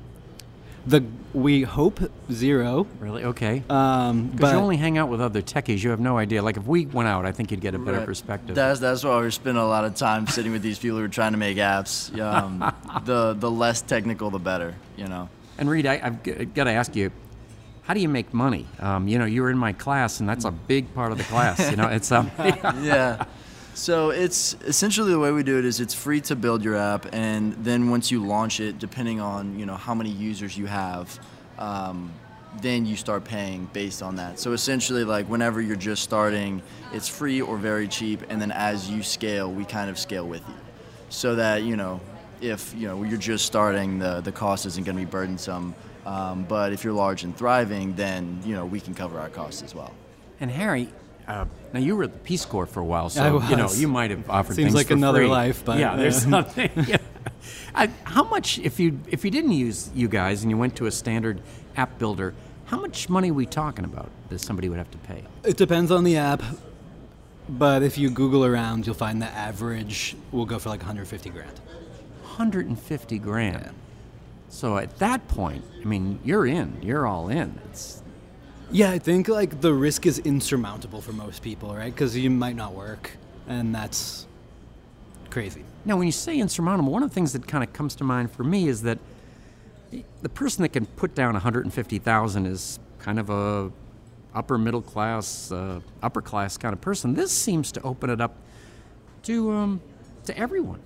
The 0.86 1.04
we 1.32 1.62
hope 1.62 2.00
zero. 2.32 2.86
Really? 2.98 3.22
Okay. 3.24 3.62
Um, 3.68 4.28
Because 4.28 4.40
but 4.40 4.52
you 4.56 4.62
only 4.62 4.76
hang 4.76 4.98
out 4.98 5.08
with 5.08 5.20
other 5.20 5.42
techies, 5.42 5.82
you 5.82 5.90
have 5.90 6.00
no 6.00 6.16
idea. 6.18 6.42
Like 6.42 6.56
if 6.56 6.66
we 6.66 6.86
went 6.86 7.08
out, 7.08 7.26
I 7.26 7.32
think 7.32 7.50
you'd 7.50 7.60
get 7.60 7.74
a 7.74 7.78
better 7.78 7.98
Right. 7.98 8.06
perspective. 8.06 8.54
That's 8.56 8.80
that's 8.80 9.04
why 9.04 9.16
we're 9.16 9.30
spending 9.30 9.62
a 9.62 9.66
lot 9.66 9.84
of 9.84 9.94
time 9.94 10.26
sitting 10.26 10.52
with 10.52 10.62
these 10.62 10.78
people 10.78 10.98
who 10.98 11.04
are 11.04 11.08
trying 11.08 11.32
to 11.32 11.38
make 11.38 11.58
apps. 11.58 12.18
Um, 12.18 12.72
the 13.04 13.34
the 13.34 13.50
less 13.50 13.82
technical, 13.82 14.30
the 14.30 14.38
better. 14.38 14.74
You 14.96 15.06
know. 15.06 15.28
And 15.58 15.68
Reed, 15.68 15.86
I, 15.86 16.00
I've 16.02 16.54
got 16.54 16.64
to 16.64 16.70
ask 16.70 16.96
you, 16.96 17.10
how 17.82 17.92
do 17.92 18.00
you 18.00 18.08
make 18.08 18.32
money? 18.32 18.66
Um, 18.78 19.06
you 19.06 19.18
know, 19.18 19.26
you 19.26 19.42
were 19.42 19.50
in 19.50 19.58
my 19.58 19.74
class, 19.74 20.18
and 20.20 20.28
that's 20.28 20.46
a 20.46 20.50
big 20.50 20.92
part 20.94 21.12
of 21.12 21.18
the 21.18 21.24
class. 21.24 21.70
You 21.70 21.76
know, 21.76 21.88
it's 21.88 22.10
um, 22.10 22.30
yeah. 22.38 23.24
So 23.74 24.10
it's 24.10 24.54
essentially 24.66 25.10
the 25.10 25.18
way 25.18 25.32
we 25.32 25.42
do 25.42 25.58
it 25.58 25.64
is 25.64 25.80
it's 25.80 25.94
free 25.94 26.20
to 26.22 26.36
build 26.36 26.62
your 26.62 26.76
app, 26.76 27.06
and 27.12 27.54
then 27.64 27.90
once 27.90 28.10
you 28.10 28.24
launch 28.24 28.60
it, 28.60 28.78
depending 28.78 29.20
on 29.20 29.58
you 29.58 29.64
know 29.64 29.76
how 29.76 29.94
many 29.94 30.10
users 30.10 30.56
you 30.56 30.66
have, 30.66 31.18
um, 31.58 32.12
then 32.60 32.84
you 32.84 32.96
start 32.96 33.24
paying 33.24 33.70
based 33.72 34.02
on 34.02 34.16
that. 34.16 34.38
So 34.38 34.52
essentially, 34.52 35.04
like 35.04 35.26
whenever 35.26 35.60
you're 35.62 35.76
just 35.76 36.02
starting, 36.02 36.62
it's 36.92 37.08
free 37.08 37.40
or 37.40 37.56
very 37.56 37.88
cheap, 37.88 38.22
and 38.28 38.40
then 38.40 38.52
as 38.52 38.90
you 38.90 39.02
scale, 39.02 39.50
we 39.50 39.64
kind 39.64 39.88
of 39.88 39.98
scale 39.98 40.26
with 40.26 40.46
you, 40.46 40.54
so 41.08 41.36
that 41.36 41.62
you 41.62 41.76
know 41.76 42.00
if 42.40 42.74
you 42.76 42.86
know 42.86 43.02
you're 43.02 43.18
just 43.18 43.46
starting, 43.46 43.98
the 43.98 44.20
the 44.20 44.32
cost 44.32 44.66
isn't 44.66 44.84
going 44.84 44.96
to 44.96 45.04
be 45.04 45.10
burdensome. 45.10 45.74
Um, 46.04 46.44
but 46.44 46.72
if 46.72 46.82
you're 46.82 46.94
large 46.94 47.24
and 47.24 47.36
thriving, 47.36 47.94
then 47.94 48.40
you 48.44 48.54
know 48.54 48.66
we 48.66 48.80
can 48.80 48.94
cover 48.94 49.18
our 49.20 49.28
costs 49.30 49.62
as 49.62 49.74
well. 49.74 49.94
and 50.40 50.50
Harry. 50.50 50.88
Uh, 51.30 51.44
now 51.72 51.78
you 51.78 51.94
were 51.94 52.02
at 52.02 52.12
the 52.12 52.18
Peace 52.18 52.44
Corps 52.44 52.66
for 52.66 52.80
a 52.80 52.84
while, 52.84 53.08
so 53.08 53.40
you 53.42 53.54
know 53.54 53.70
you 53.72 53.86
might 53.86 54.10
have 54.10 54.28
offered 54.28 54.56
Seems 54.56 54.66
things 54.66 54.74
like 54.74 54.88
for 54.88 54.94
another 54.94 55.20
free. 55.20 55.28
life, 55.28 55.64
but, 55.64 55.78
yeah, 55.78 55.94
there's 55.94 56.16
uh, 56.26 56.30
something. 56.30 56.70
yeah. 56.88 56.96
Uh, 57.72 57.86
how 58.02 58.24
much 58.24 58.58
if 58.58 58.80
you 58.80 58.98
if 59.08 59.24
you 59.24 59.30
didn't 59.30 59.52
use 59.52 59.90
you 59.94 60.08
guys 60.08 60.42
and 60.42 60.50
you 60.50 60.56
went 60.56 60.74
to 60.74 60.86
a 60.86 60.90
standard 60.90 61.40
app 61.76 62.00
builder, 62.00 62.34
how 62.64 62.80
much 62.80 63.08
money 63.08 63.30
are 63.30 63.34
we 63.34 63.46
talking 63.46 63.84
about 63.84 64.10
that 64.28 64.40
somebody 64.40 64.68
would 64.68 64.78
have 64.78 64.90
to 64.90 64.98
pay? 64.98 65.22
It 65.44 65.56
depends 65.56 65.92
on 65.92 66.02
the 66.02 66.16
app, 66.16 66.42
but 67.48 67.84
if 67.84 67.96
you 67.96 68.10
Google 68.10 68.44
around, 68.44 68.84
you'll 68.84 68.96
find 68.96 69.22
the 69.22 69.26
average 69.26 70.16
will 70.32 70.46
go 70.46 70.58
for 70.58 70.68
like 70.68 70.80
150 70.80 71.30
grand. 71.30 71.60
150 72.22 73.18
grand. 73.20 73.72
So 74.48 74.78
at 74.78 74.98
that 74.98 75.28
point, 75.28 75.64
I 75.80 75.84
mean, 75.84 76.18
you're 76.24 76.44
in. 76.44 76.82
You're 76.82 77.06
all 77.06 77.28
in. 77.28 77.60
It's 77.70 77.99
Yeah, 78.72 78.92
I 78.92 79.00
think 79.00 79.26
like 79.26 79.60
the 79.60 79.74
risk 79.74 80.06
is 80.06 80.20
insurmountable 80.20 81.00
for 81.00 81.12
most 81.12 81.42
people, 81.42 81.74
right? 81.74 81.92
Because 81.92 82.16
you 82.16 82.30
might 82.30 82.54
not 82.54 82.72
work, 82.72 83.10
and 83.48 83.74
that's 83.74 84.26
crazy. 85.28 85.64
Now, 85.84 85.96
when 85.96 86.06
you 86.06 86.12
say 86.12 86.38
insurmountable, 86.38 86.92
one 86.92 87.02
of 87.02 87.10
the 87.10 87.14
things 87.14 87.32
that 87.32 87.48
kind 87.48 87.64
of 87.64 87.72
comes 87.72 87.96
to 87.96 88.04
mind 88.04 88.30
for 88.30 88.44
me 88.44 88.68
is 88.68 88.82
that 88.82 88.98
the 90.22 90.28
person 90.28 90.62
that 90.62 90.68
can 90.68 90.86
put 90.86 91.16
down 91.16 91.32
150,000 91.32 92.46
is 92.46 92.78
kind 93.00 93.18
of 93.18 93.28
a 93.28 93.72
upper 94.34 94.56
middle 94.56 94.82
class, 94.82 95.50
uh, 95.50 95.80
upper 96.00 96.22
class 96.22 96.56
kind 96.56 96.72
of 96.72 96.80
person. 96.80 97.14
This 97.14 97.32
seems 97.32 97.72
to 97.72 97.82
open 97.82 98.08
it 98.08 98.20
up 98.20 98.36
to 99.24 99.50
um, 99.50 99.80
to 100.24 100.38
everyone. 100.38 100.80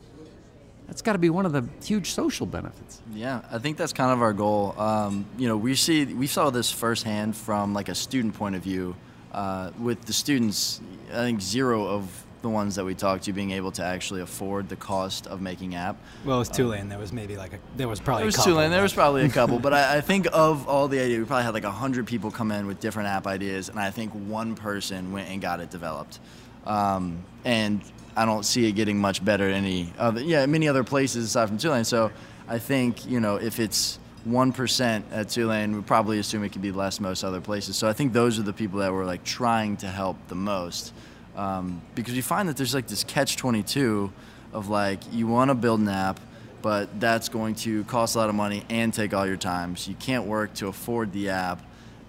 That's 0.94 1.02
got 1.02 1.14
to 1.14 1.18
be 1.18 1.28
one 1.28 1.44
of 1.44 1.50
the 1.50 1.64
huge 1.84 2.12
social 2.12 2.46
benefits. 2.46 3.02
Yeah, 3.12 3.40
I 3.50 3.58
think 3.58 3.76
that's 3.76 3.92
kind 3.92 4.12
of 4.12 4.22
our 4.22 4.32
goal. 4.32 4.78
Um, 4.78 5.26
you 5.36 5.48
know, 5.48 5.56
we 5.56 5.74
see 5.74 6.04
we 6.04 6.28
saw 6.28 6.50
this 6.50 6.70
firsthand 6.70 7.36
from 7.36 7.74
like 7.74 7.88
a 7.88 7.96
student 7.96 8.34
point 8.34 8.54
of 8.54 8.62
view. 8.62 8.94
Uh, 9.32 9.72
with 9.80 10.04
the 10.04 10.12
students, 10.12 10.80
I 11.10 11.16
think 11.16 11.40
zero 11.40 11.84
of 11.84 12.24
the 12.42 12.48
ones 12.48 12.76
that 12.76 12.84
we 12.84 12.94
talked 12.94 13.24
to 13.24 13.32
being 13.32 13.50
able 13.50 13.72
to 13.72 13.82
actually 13.84 14.20
afford 14.20 14.68
the 14.68 14.76
cost 14.76 15.26
of 15.26 15.40
making 15.40 15.74
app. 15.74 15.96
Well, 16.24 16.36
it 16.36 16.38
was 16.38 16.48
Tulane. 16.48 16.88
There 16.88 17.00
was 17.00 17.12
maybe 17.12 17.36
like 17.36 17.54
a 17.54 17.58
there 17.76 17.88
was 17.88 17.98
probably 17.98 18.20
There 18.20 18.26
was 18.26 18.36
a 18.36 18.38
couple, 18.38 18.52
Tulane. 18.52 18.70
There 18.70 18.82
was 18.82 18.92
probably 18.92 19.24
a 19.24 19.28
couple, 19.40 19.58
but 19.58 19.74
I, 19.74 19.96
I 19.96 20.00
think 20.00 20.28
of 20.32 20.68
all 20.68 20.86
the 20.86 21.00
ideas, 21.00 21.18
we 21.18 21.24
probably 21.24 21.42
had 21.42 21.54
like 21.54 21.64
hundred 21.64 22.06
people 22.06 22.30
come 22.30 22.52
in 22.52 22.68
with 22.68 22.78
different 22.78 23.08
app 23.08 23.26
ideas, 23.26 23.68
and 23.68 23.80
I 23.80 23.90
think 23.90 24.12
one 24.12 24.54
person 24.54 25.10
went 25.10 25.28
and 25.28 25.42
got 25.42 25.58
it 25.58 25.70
developed. 25.70 26.20
Um, 26.64 27.24
and 27.44 27.80
I 28.16 28.24
don't 28.24 28.44
see 28.44 28.68
it 28.68 28.72
getting 28.72 28.98
much 28.98 29.24
better 29.24 29.48
any 29.48 29.92
other, 29.98 30.20
yeah, 30.20 30.46
many 30.46 30.68
other 30.68 30.84
places 30.84 31.26
aside 31.26 31.48
from 31.48 31.58
Tulane. 31.58 31.84
So 31.84 32.10
I 32.48 32.58
think 32.58 33.06
you 33.06 33.20
know 33.20 33.36
if 33.36 33.60
it's 33.60 33.98
one 34.24 34.52
percent 34.52 35.04
at 35.12 35.28
Tulane, 35.28 35.76
we 35.76 35.82
probably 35.82 36.18
assume 36.18 36.44
it 36.44 36.50
could 36.50 36.62
be 36.62 36.72
less 36.72 37.00
most 37.00 37.24
other 37.24 37.40
places. 37.40 37.76
So 37.76 37.88
I 37.88 37.92
think 37.92 38.12
those 38.12 38.38
are 38.38 38.42
the 38.42 38.52
people 38.52 38.80
that 38.80 38.92
were 38.92 39.04
like 39.04 39.24
trying 39.24 39.76
to 39.78 39.88
help 39.88 40.16
the 40.28 40.34
most, 40.34 40.92
um, 41.36 41.82
because 41.94 42.14
you 42.14 42.22
find 42.22 42.48
that 42.48 42.56
there's 42.56 42.74
like 42.74 42.86
this 42.86 43.04
catch 43.04 43.36
twenty 43.36 43.62
two 43.62 44.12
of 44.52 44.68
like 44.68 45.00
you 45.12 45.26
want 45.26 45.50
to 45.50 45.54
build 45.54 45.80
an 45.80 45.88
app 45.88 46.20
but 46.64 46.98
that's 46.98 47.28
going 47.28 47.54
to 47.54 47.84
cost 47.84 48.14
a 48.14 48.18
lot 48.18 48.30
of 48.30 48.34
money 48.34 48.64
and 48.70 48.94
take 48.94 49.12
all 49.12 49.26
your 49.26 49.36
time. 49.36 49.76
So 49.76 49.90
you 49.90 49.96
can't 50.00 50.24
work 50.24 50.54
to 50.54 50.68
afford 50.68 51.12
the 51.12 51.28
app. 51.28 51.60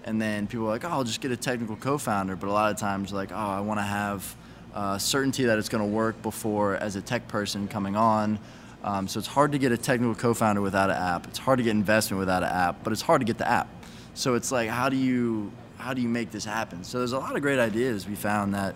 And 0.02 0.18
then 0.18 0.46
people 0.46 0.64
are 0.64 0.70
like, 0.70 0.82
oh, 0.82 0.88
I'll 0.88 1.04
just 1.04 1.20
get 1.20 1.30
a 1.30 1.36
technical 1.36 1.76
co-founder. 1.76 2.36
But 2.36 2.48
a 2.48 2.52
lot 2.52 2.72
of 2.72 2.78
times, 2.78 3.12
like, 3.12 3.32
oh, 3.32 3.36
I 3.36 3.60
want 3.60 3.80
to 3.80 3.84
have 3.84 4.34
uh, 4.76 4.98
certainty 4.98 5.44
that 5.44 5.58
it's 5.58 5.70
going 5.70 5.82
to 5.82 5.90
work 5.90 6.20
before 6.22 6.76
as 6.76 6.96
a 6.96 7.00
tech 7.00 7.26
person 7.28 7.66
coming 7.66 7.96
on. 7.96 8.38
Um, 8.84 9.08
so 9.08 9.18
it's 9.18 9.26
hard 9.26 9.52
to 9.52 9.58
get 9.58 9.72
a 9.72 9.76
technical 9.76 10.14
co-founder 10.14 10.60
without 10.60 10.90
an 10.90 10.96
app. 10.96 11.26
It's 11.26 11.38
hard 11.38 11.58
to 11.58 11.64
get 11.64 11.70
investment 11.70 12.20
without 12.20 12.42
an 12.42 12.50
app, 12.50 12.84
but 12.84 12.92
it's 12.92 13.02
hard 13.02 13.22
to 13.22 13.24
get 13.24 13.38
the 13.38 13.48
app. 13.48 13.68
So 14.14 14.34
it's 14.34 14.52
like, 14.52 14.68
how 14.68 14.88
do 14.88 14.96
you 14.96 15.50
how 15.78 15.94
do 15.94 16.02
you 16.02 16.08
make 16.08 16.30
this 16.30 16.44
happen? 16.44 16.84
So 16.84 16.98
there's 16.98 17.12
a 17.12 17.18
lot 17.18 17.36
of 17.36 17.42
great 17.42 17.58
ideas 17.58 18.06
we 18.06 18.14
found 18.14 18.54
that 18.54 18.74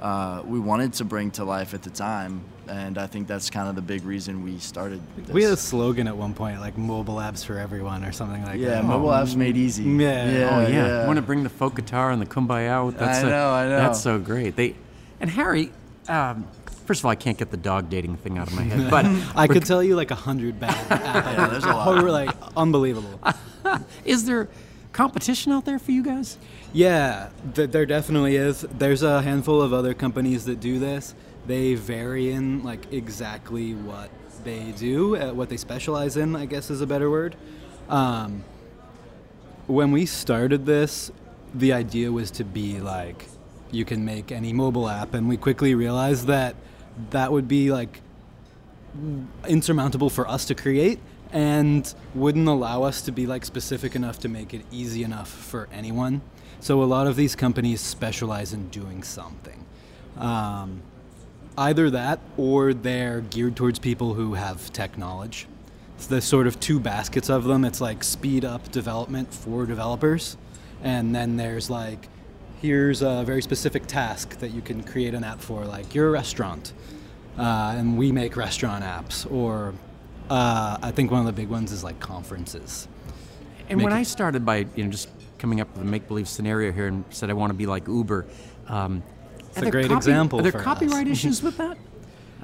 uh, 0.00 0.42
we 0.44 0.58
wanted 0.58 0.94
to 0.94 1.04
bring 1.04 1.30
to 1.32 1.44
life 1.44 1.74
at 1.74 1.82
the 1.82 1.90
time, 1.90 2.42
and 2.66 2.98
I 2.98 3.06
think 3.06 3.28
that's 3.28 3.50
kind 3.50 3.68
of 3.68 3.74
the 3.74 3.82
big 3.82 4.04
reason 4.04 4.42
we 4.42 4.58
started. 4.58 5.00
This. 5.16 5.28
We 5.28 5.44
had 5.44 5.52
a 5.52 5.56
slogan 5.56 6.08
at 6.08 6.16
one 6.16 6.34
point, 6.34 6.60
like 6.60 6.76
mobile 6.76 7.16
apps 7.16 7.44
for 7.44 7.58
everyone 7.58 8.04
or 8.04 8.12
something 8.12 8.42
like 8.42 8.58
yeah, 8.58 8.68
that. 8.68 8.82
Yeah, 8.82 8.88
mobile 8.88 9.10
apps 9.10 9.36
made 9.36 9.56
easy. 9.56 9.84
Yeah. 9.84 10.30
yeah 10.30 10.56
oh 10.56 10.66
yeah, 10.66 11.06
want 11.06 11.18
to 11.18 11.22
bring 11.22 11.42
the 11.42 11.50
folk 11.50 11.76
guitar 11.76 12.10
and 12.10 12.20
the 12.20 12.26
kumbaya 12.26 12.68
out? 12.68 12.98
That's 12.98 13.22
I 13.22 13.28
a- 13.28 13.30
know, 13.30 13.50
I 13.50 13.68
know. 13.68 13.76
That's 13.76 14.00
so 14.00 14.18
great. 14.18 14.56
They 14.56 14.74
and 15.22 15.30
Harry. 15.30 15.72
Um, 16.08 16.46
first 16.84 17.00
of 17.00 17.06
all, 17.06 17.10
I 17.10 17.14
can't 17.14 17.38
get 17.38 17.50
the 17.50 17.56
dog 17.56 17.88
dating 17.88 18.16
thing 18.18 18.36
out 18.36 18.48
of 18.48 18.54
my 18.54 18.62
head, 18.62 18.90
but 18.90 19.06
I 19.36 19.46
could 19.46 19.64
tell 19.64 19.82
you 19.82 19.96
like 19.96 20.10
a 20.10 20.16
hundred 20.16 20.60
bad 20.60 20.76
Yeah, 20.90 21.48
there's 21.48 21.64
a 21.64 21.68
lot. 21.68 21.84
Horror, 21.84 22.10
like 22.10 22.30
unbelievable. 22.56 23.18
is 24.04 24.26
there 24.26 24.48
competition 24.92 25.52
out 25.52 25.64
there 25.64 25.78
for 25.78 25.92
you 25.92 26.02
guys? 26.02 26.36
Yeah, 26.74 27.30
th- 27.54 27.70
there 27.70 27.86
definitely 27.86 28.36
is. 28.36 28.62
There's 28.62 29.02
a 29.02 29.22
handful 29.22 29.62
of 29.62 29.72
other 29.72 29.94
companies 29.94 30.44
that 30.46 30.60
do 30.60 30.78
this. 30.78 31.14
They 31.46 31.74
vary 31.76 32.30
in 32.32 32.62
like 32.62 32.92
exactly 32.92 33.74
what 33.74 34.10
they 34.44 34.72
do, 34.72 35.16
uh, 35.16 35.32
what 35.32 35.48
they 35.48 35.56
specialize 35.56 36.16
in. 36.16 36.34
I 36.34 36.46
guess 36.46 36.68
is 36.68 36.80
a 36.80 36.86
better 36.86 37.10
word. 37.10 37.36
Um, 37.88 38.44
when 39.68 39.92
we 39.92 40.04
started 40.04 40.66
this, 40.66 41.12
the 41.54 41.72
idea 41.72 42.10
was 42.10 42.30
to 42.32 42.44
be 42.44 42.80
like 42.80 43.26
you 43.72 43.84
can 43.84 44.04
make 44.04 44.30
any 44.30 44.52
mobile 44.52 44.88
app, 44.88 45.14
and 45.14 45.28
we 45.28 45.36
quickly 45.36 45.74
realized 45.74 46.26
that 46.26 46.54
that 47.10 47.32
would 47.32 47.48
be 47.48 47.72
like 47.72 48.00
insurmountable 49.48 50.10
for 50.10 50.28
us 50.28 50.44
to 50.44 50.54
create 50.54 51.00
and 51.32 51.94
wouldn't 52.14 52.46
allow 52.46 52.82
us 52.82 53.00
to 53.02 53.10
be 53.10 53.26
like 53.26 53.44
specific 53.44 53.96
enough 53.96 54.18
to 54.20 54.28
make 54.28 54.52
it 54.52 54.64
easy 54.70 55.02
enough 55.02 55.28
for 55.28 55.68
anyone. 55.72 56.20
So 56.60 56.82
a 56.82 56.84
lot 56.84 57.06
of 57.06 57.16
these 57.16 57.34
companies 57.34 57.80
specialize 57.80 58.52
in 58.52 58.68
doing 58.68 59.02
something. 59.02 59.64
Um, 60.18 60.82
either 61.56 61.90
that 61.90 62.20
or 62.36 62.74
they're 62.74 63.22
geared 63.22 63.56
towards 63.56 63.78
people 63.78 64.14
who 64.14 64.34
have 64.34 64.72
tech 64.72 64.98
knowledge. 64.98 65.46
It's 65.96 66.06
the 66.06 66.20
sort 66.20 66.46
of 66.46 66.60
two 66.60 66.78
baskets 66.78 67.30
of 67.30 67.44
them. 67.44 67.64
It's 67.64 67.80
like 67.80 68.04
speed 68.04 68.44
up 68.44 68.70
development 68.70 69.32
for 69.32 69.66
developers, 69.66 70.36
and 70.82 71.14
then 71.14 71.36
there's 71.36 71.70
like, 71.70 72.08
here's 72.62 73.02
a 73.02 73.24
very 73.26 73.42
specific 73.42 73.86
task 73.86 74.38
that 74.38 74.52
you 74.52 74.62
can 74.62 74.82
create 74.84 75.12
an 75.14 75.24
app 75.24 75.40
for, 75.40 75.64
like 75.66 75.94
you're 75.94 76.10
restaurant, 76.10 76.72
uh, 77.36 77.74
and 77.76 77.98
we 77.98 78.12
make 78.12 78.36
restaurant 78.36 78.84
apps. 78.84 79.30
Or 79.30 79.74
uh, 80.30 80.78
I 80.80 80.92
think 80.92 81.10
one 81.10 81.20
of 81.20 81.26
the 81.26 81.32
big 81.32 81.48
ones 81.48 81.72
is 81.72 81.82
like 81.84 81.98
conferences. 82.00 82.88
And 83.68 83.78
Make 83.78 83.84
when 83.86 83.92
it- 83.92 84.00
I 84.00 84.02
started 84.04 84.46
by 84.46 84.66
you 84.76 84.84
know 84.84 84.90
just 84.90 85.08
coming 85.38 85.60
up 85.60 85.72
with 85.72 85.82
a 85.82 85.84
make 85.84 86.06
believe 86.08 86.28
scenario 86.28 86.70
here 86.72 86.86
and 86.86 87.04
said 87.10 87.28
I 87.28 87.32
want 87.32 87.50
to 87.50 87.54
be 87.54 87.66
like 87.66 87.88
Uber, 87.88 88.26
um, 88.68 89.02
It's 89.50 89.58
a 89.58 89.70
great 89.70 89.86
copy- 89.88 89.96
example 89.96 90.38
Are 90.38 90.42
there 90.42 90.52
for 90.52 90.58
us. 90.58 90.64
copyright 90.64 91.08
issues 91.08 91.42
with 91.46 91.56
that? 91.58 91.76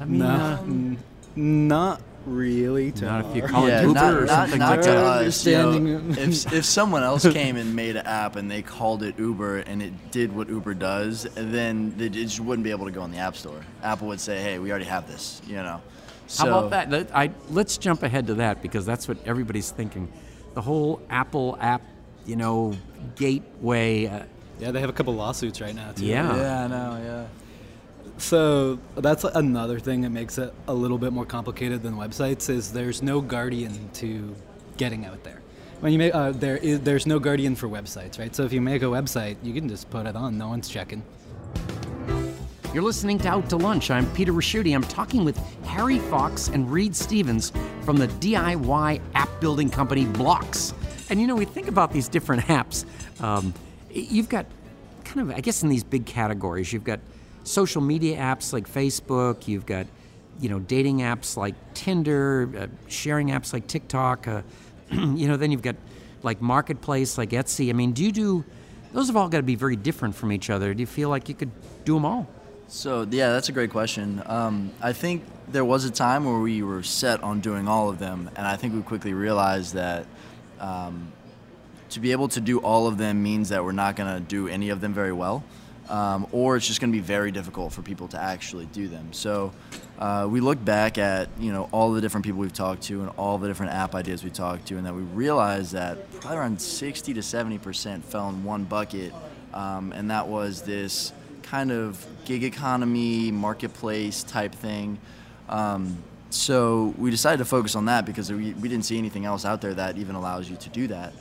I 0.00 0.04
mean, 0.04 0.18
no, 0.18 0.26
uh, 0.26 0.58
n- 0.62 0.98
not 1.36 2.00
really 2.26 2.92
to 2.92 3.04
Not 3.04 3.26
if 3.26 3.36
you 3.36 3.42
our- 3.42 3.48
call 3.48 3.66
it 3.66 3.70
yeah, 3.70 3.82
Uber 3.82 3.94
not, 3.94 4.14
or 4.14 4.20
not, 4.26 4.28
something 4.28 4.58
not 4.58 4.70
like 4.70 4.80
to 4.82 4.90
that. 4.90 5.26
us. 5.26 5.46
You 5.46 5.52
know, 5.56 6.00
if, 6.18 6.52
if 6.52 6.64
someone 6.78 7.02
else 7.02 7.22
came 7.30 7.56
and 7.56 7.74
made 7.74 7.96
an 7.96 8.06
app 8.06 8.36
and 8.36 8.50
they 8.50 8.62
called 8.62 9.02
it 9.02 9.18
Uber 9.18 9.58
and 9.58 9.82
it 9.82 10.10
did 10.10 10.34
what 10.34 10.48
Uber 10.48 10.74
does, 10.74 11.26
then 11.34 11.94
it 11.98 12.10
just 12.10 12.40
wouldn't 12.40 12.64
be 12.64 12.70
able 12.70 12.86
to 12.86 12.92
go 12.92 13.04
in 13.04 13.10
the 13.12 13.18
App 13.18 13.36
Store. 13.36 13.60
Apple 13.82 14.08
would 14.08 14.20
say, 14.20 14.40
"Hey, 14.42 14.58
we 14.58 14.70
already 14.70 14.84
have 14.86 15.06
this," 15.08 15.40
you 15.46 15.56
know. 15.56 15.80
So, 16.26 16.44
How 16.44 16.58
about 16.58 16.70
that? 16.70 16.90
Let- 16.90 17.16
I, 17.16 17.30
let's 17.50 17.78
jump 17.78 18.02
ahead 18.02 18.26
to 18.26 18.34
that 18.34 18.60
because 18.62 18.84
that's 18.84 19.08
what 19.08 19.16
everybody's 19.26 19.70
thinking. 19.70 20.12
The 20.54 20.60
whole 20.60 21.00
Apple 21.08 21.56
app, 21.60 21.82
you 22.26 22.36
know, 22.36 22.74
gateway. 23.16 24.06
Uh, 24.06 24.22
Yeah, 24.60 24.70
they 24.72 24.80
have 24.80 24.90
a 24.90 24.92
couple 24.92 25.14
lawsuits 25.14 25.60
right 25.60 25.74
now 25.74 25.92
too. 25.92 26.04
Yeah. 26.04 26.36
Yeah, 26.36 26.64
I 26.64 26.66
know. 26.66 27.00
Yeah. 27.02 27.26
So 28.18 28.78
that's 28.96 29.22
another 29.24 29.78
thing 29.78 30.00
that 30.02 30.10
makes 30.10 30.38
it 30.38 30.52
a 30.66 30.74
little 30.74 30.98
bit 30.98 31.12
more 31.12 31.24
complicated 31.24 31.82
than 31.82 31.94
websites 31.94 32.50
is 32.50 32.72
there's 32.72 33.00
no 33.00 33.20
guardian 33.20 33.88
to 33.94 34.34
getting 34.76 35.06
out 35.06 35.22
there. 35.22 35.40
When 35.80 35.92
you 35.92 35.98
make 35.98 36.14
uh, 36.14 36.32
there 36.32 36.56
is 36.56 36.80
there's 36.80 37.06
no 37.06 37.20
guardian 37.20 37.54
for 37.54 37.68
websites, 37.68 38.18
right? 38.18 38.34
So 38.34 38.42
if 38.42 38.52
you 38.52 38.60
make 38.60 38.82
a 38.82 38.86
website, 38.86 39.36
you 39.44 39.54
can 39.54 39.68
just 39.68 39.88
put 39.90 40.06
it 40.06 40.16
on. 40.16 40.36
No 40.36 40.48
one's 40.48 40.68
checking. 40.68 41.02
You're 42.74 42.82
listening 42.82 43.18
to 43.20 43.28
Out 43.28 43.48
to 43.50 43.56
Lunch. 43.56 43.90
I'm 43.90 44.10
Peter 44.12 44.32
Ricchiuti. 44.32 44.74
I'm 44.74 44.82
talking 44.82 45.24
with 45.24 45.38
Harry 45.64 46.00
Fox 46.00 46.48
and 46.48 46.70
Reed 46.70 46.96
Stevens 46.96 47.52
from 47.82 47.96
the 47.96 48.08
DIY 48.08 49.00
app 49.14 49.40
building 49.40 49.70
company 49.70 50.04
Bloks. 50.04 50.74
And 51.08 51.20
you 51.20 51.26
know, 51.26 51.36
we 51.36 51.44
think 51.44 51.68
about 51.68 51.92
these 51.92 52.08
different 52.08 52.42
apps. 52.44 52.84
Um, 53.22 53.54
you've 53.90 54.28
got 54.28 54.46
kind 55.04 55.20
of, 55.30 55.36
I 55.36 55.40
guess, 55.40 55.62
in 55.62 55.68
these 55.68 55.84
big 55.84 56.04
categories, 56.04 56.72
you've 56.72 56.84
got 56.84 57.00
social 57.48 57.80
media 57.80 58.18
apps 58.18 58.52
like 58.52 58.68
Facebook, 58.68 59.48
you've 59.48 59.66
got, 59.66 59.86
you 60.38 60.48
know, 60.48 60.58
dating 60.58 60.98
apps 60.98 61.36
like 61.36 61.54
Tinder, 61.74 62.48
uh, 62.56 62.66
sharing 62.88 63.28
apps 63.28 63.52
like 63.52 63.66
TikTok, 63.66 64.28
uh, 64.28 64.42
you 64.90 65.26
know, 65.26 65.36
then 65.36 65.50
you've 65.50 65.62
got 65.62 65.76
like 66.22 66.40
Marketplace 66.40 67.18
like 67.18 67.30
Etsy. 67.30 67.70
I 67.70 67.72
mean, 67.72 67.92
do 67.92 68.04
you 68.04 68.12
do, 68.12 68.44
those 68.92 69.06
have 69.06 69.16
all 69.16 69.28
got 69.28 69.38
to 69.38 69.42
be 69.42 69.54
very 69.54 69.76
different 69.76 70.14
from 70.14 70.30
each 70.32 70.50
other. 70.50 70.74
Do 70.74 70.80
you 70.80 70.86
feel 70.86 71.08
like 71.08 71.28
you 71.28 71.34
could 71.34 71.50
do 71.84 71.94
them 71.94 72.04
all? 72.04 72.28
So 72.68 73.06
yeah, 73.10 73.32
that's 73.32 73.48
a 73.48 73.52
great 73.52 73.70
question. 73.70 74.22
Um, 74.26 74.70
I 74.82 74.92
think 74.92 75.24
there 75.48 75.64
was 75.64 75.86
a 75.86 75.90
time 75.90 76.26
where 76.26 76.38
we 76.38 76.62
were 76.62 76.82
set 76.82 77.22
on 77.22 77.40
doing 77.40 77.66
all 77.66 77.88
of 77.88 77.98
them, 77.98 78.30
and 78.36 78.46
I 78.46 78.56
think 78.56 78.74
we 78.74 78.82
quickly 78.82 79.14
realized 79.14 79.72
that 79.72 80.04
um, 80.60 81.12
to 81.90 82.00
be 82.00 82.12
able 82.12 82.28
to 82.28 82.40
do 82.42 82.58
all 82.58 82.86
of 82.86 82.98
them 82.98 83.22
means 83.22 83.48
that 83.48 83.64
we're 83.64 83.72
not 83.72 83.96
going 83.96 84.12
to 84.12 84.20
do 84.20 84.48
any 84.48 84.68
of 84.68 84.82
them 84.82 84.92
very 84.92 85.12
well, 85.12 85.42
um, 85.88 86.26
or 86.32 86.56
it's 86.56 86.66
just 86.66 86.80
going 86.80 86.92
to 86.92 86.96
be 86.96 87.02
very 87.02 87.30
difficult 87.30 87.72
for 87.72 87.82
people 87.82 88.08
to 88.08 88.20
actually 88.20 88.66
do 88.66 88.88
them. 88.88 89.12
So 89.12 89.52
uh, 89.98 90.26
we 90.30 90.40
look 90.40 90.62
back 90.64 90.98
at 90.98 91.28
you 91.38 91.52
know 91.52 91.68
all 91.72 91.92
the 91.92 92.00
different 92.00 92.24
people 92.24 92.40
we've 92.40 92.52
talked 92.52 92.82
to 92.84 93.00
and 93.00 93.10
all 93.16 93.38
the 93.38 93.48
different 93.48 93.72
app 93.72 93.94
ideas 93.94 94.22
we 94.22 94.30
talked 94.30 94.66
to, 94.68 94.76
and 94.76 94.86
that 94.86 94.94
we 94.94 95.02
realized 95.02 95.72
that 95.72 96.10
probably 96.20 96.38
around 96.38 96.60
60 96.60 97.14
to 97.14 97.22
70 97.22 97.58
percent 97.58 98.04
fell 98.04 98.28
in 98.28 98.44
one 98.44 98.64
bucket, 98.64 99.12
um, 99.54 99.92
and 99.92 100.10
that 100.10 100.28
was 100.28 100.62
this 100.62 101.12
kind 101.42 101.72
of 101.72 102.04
gig 102.26 102.44
economy 102.44 103.30
marketplace 103.30 104.22
type 104.22 104.54
thing. 104.54 104.98
Um, 105.48 106.02
so 106.30 106.94
we 106.98 107.10
decided 107.10 107.38
to 107.38 107.46
focus 107.46 107.74
on 107.74 107.86
that 107.86 108.04
because 108.04 108.30
we, 108.30 108.52
we 108.52 108.68
didn't 108.68 108.84
see 108.84 108.98
anything 108.98 109.24
else 109.24 109.46
out 109.46 109.62
there 109.62 109.72
that 109.72 109.96
even 109.96 110.14
allows 110.14 110.50
you 110.50 110.56
to 110.56 110.68
do 110.68 110.88
that. 110.88 111.14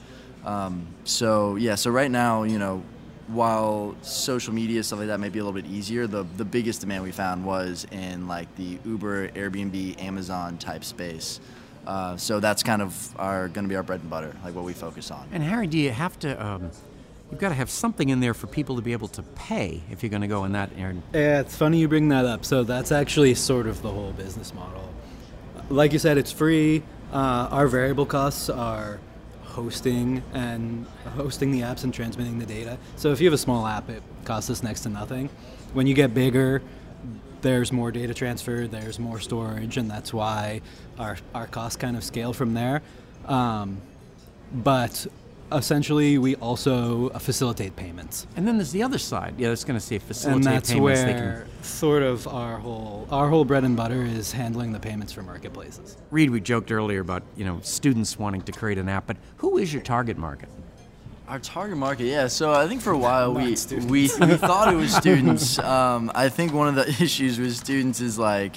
Um, 0.45 0.85
so 1.05 1.55
yeah, 1.55 1.75
so 1.75 1.91
right 1.91 2.11
now, 2.11 2.43
you 2.43 2.59
know, 2.59 2.83
while 3.27 3.95
social 4.01 4.53
media 4.53 4.83
stuff 4.83 4.99
like 4.99 5.07
that 5.07 5.19
may 5.19 5.29
be 5.29 5.39
a 5.39 5.43
little 5.43 5.59
bit 5.59 5.69
easier, 5.69 6.07
the 6.07 6.25
the 6.37 6.45
biggest 6.45 6.81
demand 6.81 7.03
we 7.03 7.11
found 7.11 7.45
was 7.45 7.85
in 7.91 8.27
like 8.27 8.53
the 8.55 8.79
Uber, 8.85 9.29
Airbnb, 9.29 10.01
Amazon 10.01 10.57
type 10.57 10.83
space. 10.83 11.39
Uh, 11.85 12.17
so 12.17 12.39
that's 12.39 12.63
kind 12.63 12.81
of 12.81 13.15
our 13.17 13.47
going 13.47 13.63
to 13.63 13.69
be 13.69 13.75
our 13.75 13.83
bread 13.83 14.01
and 14.01 14.09
butter, 14.09 14.35
like 14.43 14.53
what 14.53 14.65
we 14.65 14.73
focus 14.73 15.09
on. 15.09 15.27
And 15.31 15.41
Harry, 15.41 15.67
do 15.67 15.77
you 15.77 15.91
have 15.91 16.19
to? 16.19 16.45
Um, 16.45 16.71
you've 17.31 17.39
got 17.39 17.49
to 17.49 17.55
have 17.55 17.69
something 17.69 18.09
in 18.09 18.19
there 18.19 18.33
for 18.33 18.47
people 18.47 18.75
to 18.75 18.81
be 18.81 18.91
able 18.91 19.07
to 19.09 19.23
pay 19.23 19.81
if 19.89 20.03
you're 20.03 20.09
going 20.09 20.21
to 20.21 20.27
go 20.27 20.43
in 20.43 20.51
that 20.53 20.69
area. 20.77 21.01
Yeah, 21.13 21.39
it's 21.39 21.55
funny 21.55 21.79
you 21.79 21.87
bring 21.87 22.09
that 22.09 22.25
up. 22.25 22.43
So 22.43 22.63
that's 22.63 22.91
actually 22.91 23.35
sort 23.35 23.67
of 23.67 23.81
the 23.81 23.89
whole 23.89 24.11
business 24.11 24.53
model. 24.53 24.83
Like 25.69 25.93
you 25.93 25.99
said, 25.99 26.17
it's 26.17 26.31
free. 26.31 26.83
Uh, 27.11 27.47
our 27.51 27.67
variable 27.67 28.05
costs 28.05 28.49
are 28.49 28.99
hosting 29.57 30.21
and 30.33 30.85
hosting 31.15 31.49
the 31.51 31.61
apps 31.61 31.83
and 31.83 31.91
transmitting 31.91 32.37
the 32.37 32.45
data. 32.45 32.77
So 32.95 33.11
if 33.11 33.19
you 33.19 33.25
have 33.25 33.33
a 33.33 33.39
small 33.39 33.65
app, 33.65 33.89
it 33.89 34.03
costs 34.23 34.51
us 34.51 34.61
next 34.61 34.81
to 34.81 34.89
nothing. 34.89 35.31
When 35.73 35.87
you 35.87 35.95
get 35.95 36.13
bigger, 36.13 36.61
there's 37.41 37.71
more 37.71 37.91
data 37.91 38.13
transfer, 38.13 38.67
there's 38.67 38.99
more 38.99 39.19
storage, 39.19 39.77
and 39.77 39.89
that's 39.89 40.13
why 40.13 40.61
our, 40.99 41.17
our 41.33 41.47
costs 41.47 41.75
kind 41.75 41.97
of 41.97 42.03
scale 42.03 42.33
from 42.33 42.53
there. 42.53 42.83
Um, 43.25 43.81
but 44.53 45.07
essentially, 45.51 46.17
we 46.17 46.35
also 46.35 47.09
uh, 47.09 47.19
facilitate 47.19 47.75
payments 47.75 48.27
And 48.35 48.47
then 48.47 48.57
there's 48.57 48.71
the 48.71 48.83
other 48.83 48.97
side. 48.97 49.35
Yeah, 49.37 49.49
it's 49.49 49.63
going 49.63 49.79
to 49.79 49.85
say 49.85 49.99
facilitate 49.99 50.43
payments. 50.43 50.47
and 50.47 50.55
that's 50.55 50.71
payments. 50.71 51.01
they 51.01 51.13
where 51.13 51.45
can 51.47 51.63
sort 51.63 52.03
of 52.03 52.27
our 52.27 52.57
whole 52.57 53.07
our 53.11 53.29
whole 53.29 53.45
bread 53.45 53.63
and 53.63 53.75
butter 53.75 54.03
is 54.03 54.31
handling 54.31 54.71
the 54.73 54.79
payments 54.79 55.13
for 55.13 55.23
marketplaces. 55.23 55.97
Reed, 56.11 56.29
We 56.29 56.41
joked 56.41 56.71
earlier 56.71 57.01
about 57.01 57.23
you 57.35 57.45
know 57.45 57.59
students 57.61 58.17
wanting 58.19 58.41
to 58.43 58.51
create 58.51 58.77
an 58.77 58.89
app, 58.89 59.07
but 59.07 59.17
who 59.37 59.57
is 59.57 59.73
your 59.73 59.83
target 59.83 60.17
market? 60.17 60.49
Our 61.27 61.39
target 61.39 61.77
market, 61.77 62.05
yeah. 62.05 62.27
So 62.27 62.53
I 62.53 62.67
think 62.69 62.81
for 62.81 62.91
a 62.91 62.97
while 62.97 63.33
we, 63.33 63.55
we 63.71 63.85
we 63.89 64.07
thought 64.37 64.71
it 64.73 64.77
was 64.77 64.95
students. 64.95 65.59
Um, 65.59 66.09
I 66.15 66.29
think 66.29 66.53
one 66.53 66.69
of 66.69 66.75
the 66.75 66.87
issues 67.03 67.37
with 67.37 67.53
students 67.55 67.99
is 67.99 68.17
like, 68.17 68.55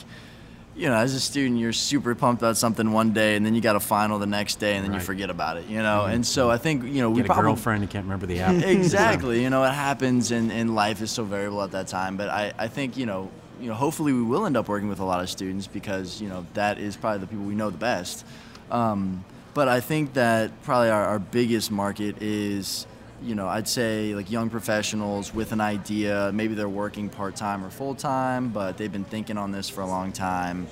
you 0.77 0.89
know, 0.89 0.95
as 0.95 1.15
a 1.15 1.21
student, 1.21 1.59
you're 1.59 1.73
super 1.73 2.15
pumped 2.15 2.43
about 2.43 2.57
something 2.57 2.93
one 2.93 3.13
day, 3.13 3.37
and 3.37 3.45
then 3.45 3.55
you 3.55 3.61
got 3.61 3.77
a 3.77 3.81
final 3.81 4.19
the 4.19 4.27
next 4.27 4.57
day, 4.57 4.77
and 4.77 4.85
then 4.85 4.95
you 4.95 5.01
forget 5.01 5.29
about 5.29 5.57
it. 5.57 5.67
You 5.67 5.79
know, 5.79 6.05
and 6.05 6.27
so 6.27 6.51
I 6.51 6.59
think 6.59 6.85
you 6.85 7.03
know 7.03 7.11
we 7.11 7.17
Get 7.17 7.27
a 7.27 7.27
probably 7.27 7.43
girlfriend, 7.45 7.83
you 7.83 7.89
can't 7.89 8.05
remember 8.05 8.27
the 8.27 8.41
app. 8.41 8.55
exactly. 8.65 9.43
You 9.43 9.51
know, 9.51 9.65
it 9.65 9.73
happens, 9.73 10.31
and, 10.31 10.51
and 10.51 10.75
life 10.75 11.03
is 11.03 11.11
so 11.11 11.25
variable 11.25 11.63
at 11.63 11.73
that 11.73 11.89
time. 11.89 12.17
But 12.17 12.29
I, 12.31 12.53
I 12.59 12.69
think 12.69 12.97
you 12.97 13.07
know, 13.07 13.31
you 13.61 13.69
know, 13.69 13.75
hopefully 13.75 14.13
we 14.13 14.23
will 14.23 14.47
end 14.47 14.57
up 14.57 14.69
working 14.69 14.89
with 14.89 15.01
a 15.01 15.05
lot 15.05 15.21
of 15.21 15.29
students 15.29 15.67
because 15.67 16.21
you 16.21 16.29
know 16.29 16.47
that 16.55 16.79
is 16.79 16.97
probably 16.97 17.21
the 17.21 17.27
people 17.27 17.45
we 17.45 17.55
know 17.55 17.71
the 17.71 17.79
best. 17.79 18.25
Um, 18.71 19.25
but 19.53 19.69
I 19.69 19.81
think 19.81 20.15
that 20.15 20.63
probably 20.63 20.91
our, 20.91 21.05
our 21.05 21.19
biggest 21.19 21.71
market 21.71 22.23
is, 22.23 22.87
you 23.23 23.35
know, 23.35 23.49
I'd 23.49 23.69
say 23.69 24.15
like 24.15 24.31
young 24.31 24.51
professionals 24.51 25.35
with 25.35 25.53
an 25.53 25.61
idea. 25.61 26.31
Maybe 26.33 26.55
they're 26.55 26.69
working 26.69 27.09
part 27.09 27.37
time 27.37 27.65
or 27.65 27.71
full 27.71 27.95
time, 27.95 28.49
but 28.49 28.77
they've 28.77 28.93
been 28.93 29.05
thinking 29.05 29.37
on 29.37 29.53
this 29.53 29.69
for 29.69 29.83
a 29.83 29.87
long 29.87 30.13
time 30.13 30.67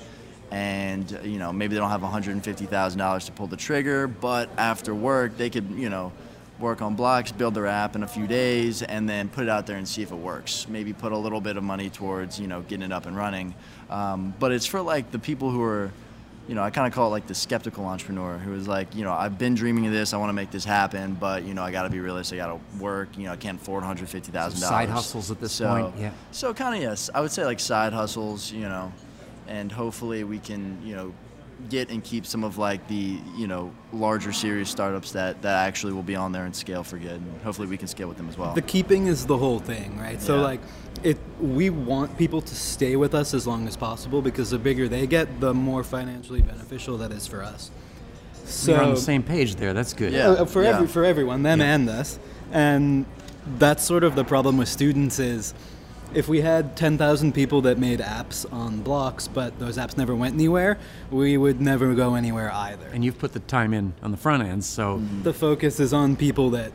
and 0.51 1.19
you 1.23 1.37
know 1.37 1.53
maybe 1.53 1.75
they 1.75 1.79
don't 1.79 1.91
have 1.91 2.01
$150,000 2.01 3.25
to 3.25 3.31
pull 3.33 3.47
the 3.47 3.57
trigger, 3.57 4.07
but 4.07 4.49
after 4.57 4.95
work 4.95 5.37
they 5.37 5.49
could 5.49 5.69
you 5.71 5.89
know 5.89 6.11
work 6.59 6.81
on 6.81 6.95
Bloks, 6.95 7.31
build 7.31 7.53
their 7.53 7.67
app 7.67 7.95
in 7.95 8.03
a 8.03 8.07
few 8.07 8.27
days, 8.27 8.81
and 8.81 9.07
then 9.07 9.29
put 9.29 9.43
it 9.43 9.49
out 9.49 9.65
there 9.65 9.77
and 9.77 9.87
see 9.87 10.01
if 10.01 10.11
it 10.11 10.17
works. 10.17 10.67
Maybe 10.67 10.91
put 10.91 11.13
a 11.13 11.17
little 11.17 11.39
bit 11.39 11.55
of 11.55 11.63
money 11.63 11.89
towards 11.89 12.39
you 12.39 12.47
know 12.47 12.61
getting 12.61 12.83
it 12.83 12.91
up 12.91 13.05
and 13.05 13.15
running. 13.15 13.53
Um, 13.89 14.33
but 14.39 14.51
it's 14.51 14.65
for 14.65 14.81
like 14.81 15.11
the 15.11 15.19
people 15.19 15.51
who 15.51 15.63
are 15.63 15.91
you 16.49 16.55
know, 16.55 16.63
I 16.63 16.71
kind 16.71 16.87
of 16.87 16.93
call 16.93 17.09
it 17.09 17.11
like 17.11 17.27
the 17.27 17.35
skeptical 17.35 17.85
entrepreneur 17.85 18.39
who 18.39 18.55
is 18.55 18.67
like, 18.67 18.95
you 18.95 19.03
know, 19.03 19.13
I've 19.13 19.37
been 19.37 19.53
dreaming 19.53 19.85
of 19.85 19.91
this. 19.91 20.15
I 20.15 20.17
want 20.17 20.29
to 20.29 20.33
make 20.33 20.49
this 20.49 20.65
happen, 20.65 21.13
but 21.13 21.43
you 21.43 21.53
know, 21.53 21.61
I 21.61 21.71
got 21.71 21.83
to 21.83 21.91
be 21.91 21.99
realistic. 21.99 22.39
I 22.39 22.47
got 22.47 22.53
to 22.53 22.81
work. 22.81 23.09
You 23.15 23.25
know, 23.25 23.33
I 23.33 23.35
can't 23.35 23.61
afford 23.61 23.83
one 23.83 23.87
hundred 23.87 24.09
fifty 24.09 24.31
thousand 24.31 24.61
dollars. 24.61 24.75
Side 24.75 24.89
hustles 24.89 25.29
at 25.29 25.39
this 25.39 25.51
so, 25.51 25.69
point, 25.69 25.95
yeah. 25.99 26.09
So 26.31 26.51
kind 26.51 26.75
of 26.75 26.81
yes, 26.81 27.11
I 27.13 27.21
would 27.21 27.31
say 27.31 27.45
like 27.45 27.59
side 27.59 27.93
hustles. 27.93 28.51
You 28.51 28.61
know, 28.61 28.91
and 29.47 29.71
hopefully 29.71 30.23
we 30.23 30.39
can 30.39 30.81
you 30.83 30.95
know 30.95 31.13
get 31.69 31.89
and 31.89 32.03
keep 32.03 32.25
some 32.25 32.43
of 32.43 32.57
like 32.57 32.87
the 32.87 33.19
you 33.35 33.47
know 33.47 33.71
larger 33.91 34.31
series 34.31 34.69
startups 34.69 35.11
that 35.11 35.41
that 35.41 35.67
actually 35.67 35.93
will 35.93 36.03
be 36.03 36.15
on 36.15 36.31
there 36.31 36.45
and 36.45 36.55
scale 36.55 36.83
for 36.83 36.97
good. 36.97 37.11
And 37.21 37.41
hopefully 37.41 37.67
we 37.67 37.77
can 37.77 37.87
scale 37.87 38.07
with 38.07 38.17
them 38.17 38.29
as 38.29 38.37
well. 38.37 38.53
The 38.53 38.61
keeping 38.61 39.07
is 39.07 39.25
the 39.25 39.37
whole 39.37 39.59
thing, 39.59 39.97
right? 39.99 40.21
So 40.21 40.37
Yeah. 40.37 40.41
like 40.41 40.61
it 41.03 41.17
we 41.41 41.69
want 41.69 42.17
people 42.17 42.41
to 42.41 42.55
stay 42.55 42.95
with 42.95 43.13
us 43.13 43.33
as 43.33 43.45
long 43.45 43.67
as 43.67 43.75
possible 43.75 44.21
because 44.21 44.49
the 44.49 44.59
bigger 44.59 44.87
they 44.87 45.07
get, 45.07 45.39
the 45.39 45.53
more 45.53 45.83
financially 45.83 46.41
beneficial 46.41 46.97
that 46.99 47.11
is 47.11 47.27
for 47.27 47.43
us. 47.43 47.71
So 48.45 48.71
You're 48.73 48.81
on 48.83 48.89
the 48.91 49.01
same 49.01 49.21
page 49.23 49.55
there. 49.55 49.73
That's 49.73 49.93
good. 49.93 50.11
Yeah. 50.13 50.29
uh, 50.29 50.45
for 50.45 50.63
yeah. 50.63 50.69
every 50.69 50.87
for 50.87 51.03
everyone, 51.05 51.43
them 51.43 51.59
Yeah. 51.59 51.75
and 51.75 51.89
us. 51.89 52.19
And 52.51 53.05
that's 53.57 53.83
sort 53.83 54.03
of 54.03 54.15
the 54.15 54.23
problem 54.23 54.57
with 54.57 54.67
students 54.69 55.19
is 55.19 55.53
if 56.13 56.27
we 56.27 56.41
had 56.41 56.75
10,000 56.75 57.33
people 57.33 57.61
that 57.61 57.77
made 57.77 57.99
apps 57.99 58.51
on 58.51 58.81
Bloks, 58.81 59.27
but 59.27 59.57
those 59.59 59.77
apps 59.77 59.97
never 59.97 60.15
went 60.15 60.33
anywhere, 60.33 60.77
we 61.11 61.37
would 61.37 61.61
never 61.61 61.93
go 61.93 62.15
anywhere 62.15 62.51
either. 62.51 62.87
And 62.87 63.03
you've 63.03 63.19
put 63.19 63.33
the 63.33 63.39
time 63.39 63.73
in 63.73 63.93
on 64.01 64.11
the 64.11 64.17
front 64.17 64.43
end, 64.43 64.63
so 64.63 65.01
the 65.23 65.33
focus 65.33 65.79
is 65.79 65.93
on 65.93 66.15
people 66.15 66.49
that 66.51 66.71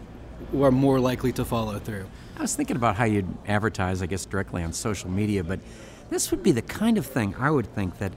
are 0.56 0.70
more 0.70 1.00
likely 1.00 1.32
to 1.32 1.44
follow 1.44 1.78
through. 1.78 2.06
I 2.36 2.42
was 2.42 2.54
thinking 2.54 2.76
about 2.76 2.96
how 2.96 3.04
you'd 3.04 3.32
advertise, 3.46 4.02
I 4.02 4.06
guess, 4.06 4.26
directly 4.26 4.62
on 4.62 4.72
social 4.72 5.10
media, 5.10 5.44
but 5.44 5.60
this 6.10 6.30
would 6.30 6.42
be 6.42 6.52
the 6.52 6.62
kind 6.62 6.98
of 6.98 7.06
thing 7.06 7.34
I 7.38 7.50
would 7.50 7.66
think 7.74 7.98
that 7.98 8.12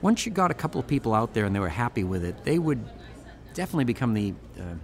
once 0.00 0.26
you 0.26 0.32
got 0.32 0.50
a 0.50 0.54
couple 0.54 0.80
of 0.80 0.86
people 0.86 1.14
out 1.14 1.32
there 1.32 1.44
and 1.44 1.54
they 1.54 1.60
were 1.60 1.68
happy 1.68 2.04
with 2.04 2.24
it, 2.24 2.44
they 2.44 2.58
would 2.58 2.84
definitely 3.54 3.84
become 3.84 4.14
the 4.14 4.34
uh, 4.58 4.74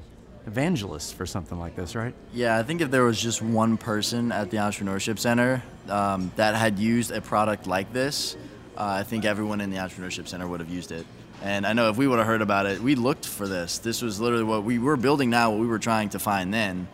evangelists 0.49 1.13
for 1.13 1.27
something 1.27 1.59
like 1.59 1.77
this, 1.77 1.95
right? 1.95 2.15
Yeah, 2.33 2.59
I 2.59 2.63
think 2.63 2.81
if 2.81 2.91
there 2.91 3.05
was 3.05 3.21
just 3.21 3.41
one 3.43 3.77
person 3.77 4.33
at 4.33 4.51
the 4.51 4.57
Entrepreneurship 4.57 5.19
Center 5.19 5.63
um, 5.89 6.33
that 6.37 6.55
had 6.57 6.79
used 6.79 7.13
a 7.13 7.21
product 7.21 7.67
like 7.67 7.93
this, 7.93 8.35
uh, 8.77 8.85
I 8.85 9.03
think 9.03 9.25
everyone 9.25 9.61
in 9.61 9.71
the 9.71 9.77
Entrepreneurship 9.77 10.27
Center 10.27 10.49
would 10.49 10.61
have 10.61 10.71
used 10.71 10.91
it. 10.91 11.07
And 11.43 11.67
I 11.67 11.75
know 11.75 11.91
if 11.91 11.97
we 11.97 12.09
would 12.09 12.19
have 12.19 12.27
heard 12.27 12.43
about 12.43 12.67
it, 12.67 12.81
we 12.81 12.95
looked 12.95 13.27
for 13.27 13.47
this. 13.47 13.79
This 13.79 14.03
was 14.03 14.21
literally 14.21 14.43
what 14.43 14.65
we 14.65 14.79
were 14.79 14.97
building 14.97 15.31
now, 15.31 15.51
what 15.51 15.61
we 15.61 15.67
were 15.67 15.79
trying 15.79 16.09
to 16.11 16.19
find 16.19 16.53
then. 16.53 16.89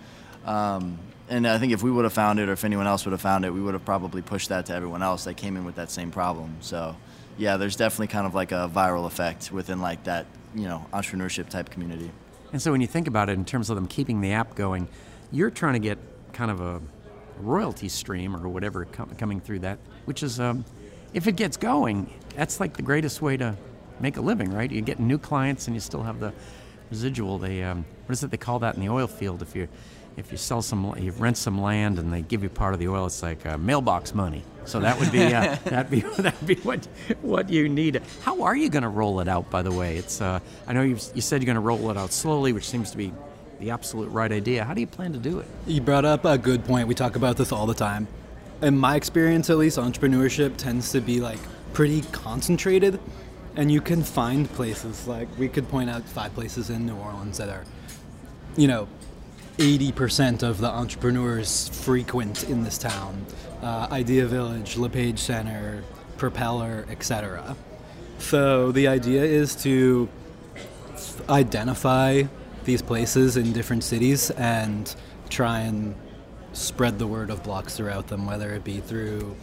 Um, 0.45 0.99
and 1.31 1.47
I 1.47 1.59
think 1.59 1.73
if 1.73 1.83
we 1.83 1.90
would 1.90 2.05
have 2.05 2.12
found 2.12 2.40
it, 2.40 2.49
or 2.49 2.53
if 2.53 2.64
anyone 2.64 2.87
else 2.87 3.07
would 3.07 3.12
have 3.12 3.23
found 3.23 3.45
it, 3.47 3.55
we 3.55 3.61
would 3.61 3.73
have 3.73 3.85
probably 3.85 4.21
pushed 4.21 4.51
that 4.51 4.67
to 4.67 4.75
everyone 4.75 5.03
else 5.03 5.25
that 5.25 5.37
came 5.37 5.57
in 5.57 5.64
with 5.64 5.77
that 5.77 5.90
same 5.90 6.11
problem. 6.11 6.57
So, 6.61 6.97
yeah, 7.38 7.57
there's 7.57 7.77
definitely 7.77 8.09
kind 8.09 8.27
of 8.27 8.35
like 8.35 8.53
a 8.53 8.71
viral 8.75 9.07
effect 9.07 9.51
within 9.51 9.81
like 9.81 10.05
that, 10.05 10.27
you 10.55 10.64
know, 10.64 10.85
entrepreneurship 10.93 11.49
type 11.49 11.71
community. 11.71 12.11
And 12.55 12.62
so 12.62 12.71
when 12.71 12.81
you 12.81 12.87
think 12.87 13.09
about 13.09 13.29
it 13.29 13.33
in 13.33 13.45
terms 13.45 13.69
of 13.69 13.75
them 13.75 13.88
keeping 13.88 14.21
the 14.21 14.31
app 14.31 14.55
going, 14.55 14.87
you're 15.33 15.51
trying 15.51 15.73
to 15.73 15.81
get 15.81 15.99
kind 16.33 16.53
of 16.53 16.61
a 16.61 16.81
royalty 17.40 17.88
stream 17.88 18.37
or 18.37 18.49
whatever 18.49 18.85
com- 18.85 19.12
coming 19.17 19.40
through 19.40 19.59
that, 19.59 19.81
which 20.05 20.23
is, 20.23 20.38
um, 20.38 20.64
if 21.14 21.27
it 21.27 21.35
gets 21.35 21.57
going, 21.57 22.09
that's 22.37 22.61
like 22.61 22.77
the 22.77 22.83
greatest 22.83 23.21
way 23.21 23.37
to 23.37 23.57
make 23.99 24.19
a 24.19 24.21
living, 24.21 24.53
right? 24.53 24.71
You 24.71 24.83
get 24.83 25.01
new 25.01 25.19
clients 25.19 25.67
and 25.67 25.75
you 25.75 25.81
still 25.81 26.05
have 26.05 26.21
the 26.21 26.33
residual. 26.90 27.38
They, 27.38 27.61
um, 27.64 27.85
what 28.07 28.12
is 28.12 28.23
it 28.23 28.31
they 28.31 28.37
call 28.37 28.61
that 28.61 28.77
in 28.77 28.81
the 28.81 28.88
oil 28.88 29.09
field? 29.09 29.43
If 29.43 29.57
you 29.57 29.67
if 30.16 30.31
you 30.31 30.38
sell 30.38 30.62
some, 30.62 30.94
you 30.98 31.11
rent 31.12 31.37
some 31.37 31.61
land 31.61 31.98
and 31.98 32.12
they 32.12 32.22
give 32.22 32.42
you 32.42 32.48
part 32.48 32.74
of 32.74 32.81
the 32.81 32.88
oil, 32.88 33.07
it's 33.07 33.22
like 33.22 33.44
uh, 33.46 33.59
mailbox 33.59 34.14
money. 34.14 34.42
So 34.64 34.81
that 34.81 34.98
would 34.98 35.12
be 35.12 35.22
uh, 35.22 35.57
that'd 35.64 35.90
be 35.90 36.00
that'd 36.18 36.46
be 36.46 36.55
what 36.57 36.87
what 37.20 37.50
you 37.50 37.68
need. 37.68 38.00
How 38.22 38.42
are 38.42 38.57
you 38.57 38.68
going 38.68 38.83
to 38.83 38.88
roll 38.88 39.20
it 39.20 39.29
out? 39.29 39.50
By 39.50 39.62
the 39.62 39.72
way, 39.72 39.96
it's 39.96 40.20
uh, 40.20 40.40
I 40.66 40.72
know 40.72 40.83
you 40.83 40.98
you 41.14 41.20
said 41.20 41.42
you're 41.42 41.46
going 41.46 41.57
to 41.57 41.61
roll 41.61 41.90
it 41.90 41.96
out 41.96 42.12
slowly, 42.12 42.53
which 42.53 42.68
seems 42.68 42.90
to 42.92 42.96
be 42.96 43.12
the 43.61 43.70
absolute 43.70 44.09
right 44.09 44.31
idea. 44.31 44.64
How 44.64 44.74
do 44.74 44.81
you 44.81 44.87
plan 44.87 45.12
to 45.12 45.18
do 45.18 45.38
it? 45.38 45.46
You 45.66 45.81
brought 45.81 46.05
up 46.05 46.24
a 46.24 46.38
good 46.38 46.64
point. 46.64 46.88
We 46.88 46.94
talk 46.94 47.16
about 47.16 47.37
this 47.37 47.53
all 47.53 47.66
the 47.66 47.74
time. 47.74 48.07
In 48.62 48.79
my 48.79 48.96
experience, 48.96 49.50
at 49.50 49.59
least, 49.59 49.79
entrepreneurship 49.79 50.57
tends 50.57 50.92
to 50.92 51.00
be 51.00 51.20
like 51.20 51.40
pretty 51.72 52.03
concentrated, 52.12 53.00
and 53.57 53.70
you 53.70 53.81
can 53.81 54.03
find 54.03 54.48
places 54.50 55.07
like 55.07 55.29
we 55.38 55.48
could 55.48 55.68
point 55.68 55.90
out 55.90 56.05
five 56.05 56.33
places 56.35 56.70
in 56.70 56.87
New 56.87 56.96
Orleans 56.96 57.38
that 57.38 57.48
are, 57.48 57.64
you 58.57 58.68
know, 58.68 58.88
80% 59.59 60.43
of 60.43 60.59
the 60.59 60.69
entrepreneurs 60.69 61.69
frequent 61.69 62.45
in 62.45 62.64
this 62.64 62.77
town. 62.79 63.25
Uh, 63.62 63.88
Idea 63.90 64.27
Village, 64.27 64.77
LePage 64.77 65.19
Center, 65.19 65.85
Propeller, 66.17 66.87
etc. 66.90 67.57
So 68.19 68.73
the 68.73 68.88
idea 68.88 69.23
is 69.23 69.55
to 69.62 70.09
identify 71.29 72.25
these 72.64 72.83
places 72.83 73.37
in 73.37 73.53
different 73.53 73.85
cities 73.85 74.31
and 74.31 74.95
try 75.29 75.61
and 75.61 75.95
spread 76.53 76.99
the 76.99 77.07
word 77.07 77.31
of 77.31 77.43
Bloks 77.43 77.77
throughout 77.77 78.09
them, 78.09 78.27
whether 78.27 78.55
it 78.55 78.64
be 78.64 78.81
through 78.81 79.37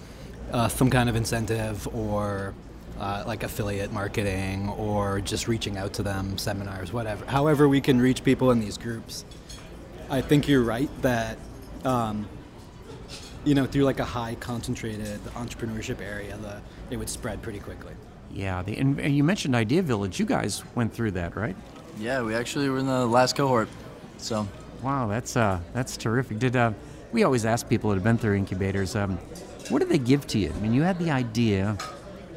uh, 0.52 0.68
some 0.68 0.90
kind 0.90 1.10
of 1.10 1.16
incentive 1.16 1.88
or 1.96 2.54
uh, 3.00 3.24
like 3.26 3.44
affiliate 3.44 3.92
marketing 3.92 4.70
or 4.70 5.22
just 5.22 5.48
reaching 5.48 5.78
out 5.78 5.94
to 5.94 6.04
them, 6.04 6.38
seminars, 6.38 6.92
whatever. 6.92 7.26
However, 7.26 7.68
we 7.68 7.82
can 7.82 8.00
reach 8.00 8.24
people 8.24 8.52
in 8.52 8.60
these 8.60 8.78
groups. 8.78 9.26
I 10.12 10.22
think 10.22 10.48
you're 10.48 10.62
right 10.62 10.90
that, 11.02 11.38
um, 11.86 12.28
you 13.46 13.56
know, 13.56 13.66
through 13.66 13.86
like 13.86 14.00
a 14.00 14.06
high 14.06 14.36
concentrated 14.36 15.24
entrepreneurship 15.34 16.02
area, 16.02 16.38
the, 16.38 16.62
it 16.90 16.98
would 16.98 17.10
spread 17.10 17.42
pretty 17.42 17.60
quickly. 17.60 17.94
Yeah, 18.30 18.62
the, 18.62 18.78
and, 18.78 19.00
and 19.00 19.16
you 19.16 19.24
mentioned 19.24 19.56
Idea 19.56 19.82
Village. 19.82 20.20
You 20.20 20.26
guys 20.26 20.64
went 20.76 20.94
through 20.94 21.12
that, 21.12 21.36
right? 21.36 21.56
Yeah, 21.98 22.22
we 22.22 22.36
actually 22.36 22.70
were 22.70 22.78
in 22.78 22.88
the 22.88 23.06
last 23.06 23.36
cohort. 23.36 23.70
So 24.18 24.48
Wow, 24.82 25.08
that's 25.08 25.38
uh, 25.38 25.60
that's 25.74 25.96
terrific. 25.96 26.40
Did 26.40 26.56
uh, 26.56 26.74
we 27.12 27.24
always 27.24 27.46
ask 27.46 27.70
people 27.70 27.90
that 27.92 27.96
have 27.96 28.04
been 28.04 28.18
through 28.18 28.36
incubators, 28.36 28.96
um, 28.96 29.18
what 29.70 29.80
did 29.80 29.90
they 29.90 29.98
give 29.98 30.26
to 30.28 30.40
you? 30.40 30.52
I 30.54 30.60
mean, 30.60 30.74
you 30.74 30.82
had 30.82 30.98
the 30.98 31.12
idea, 31.12 31.78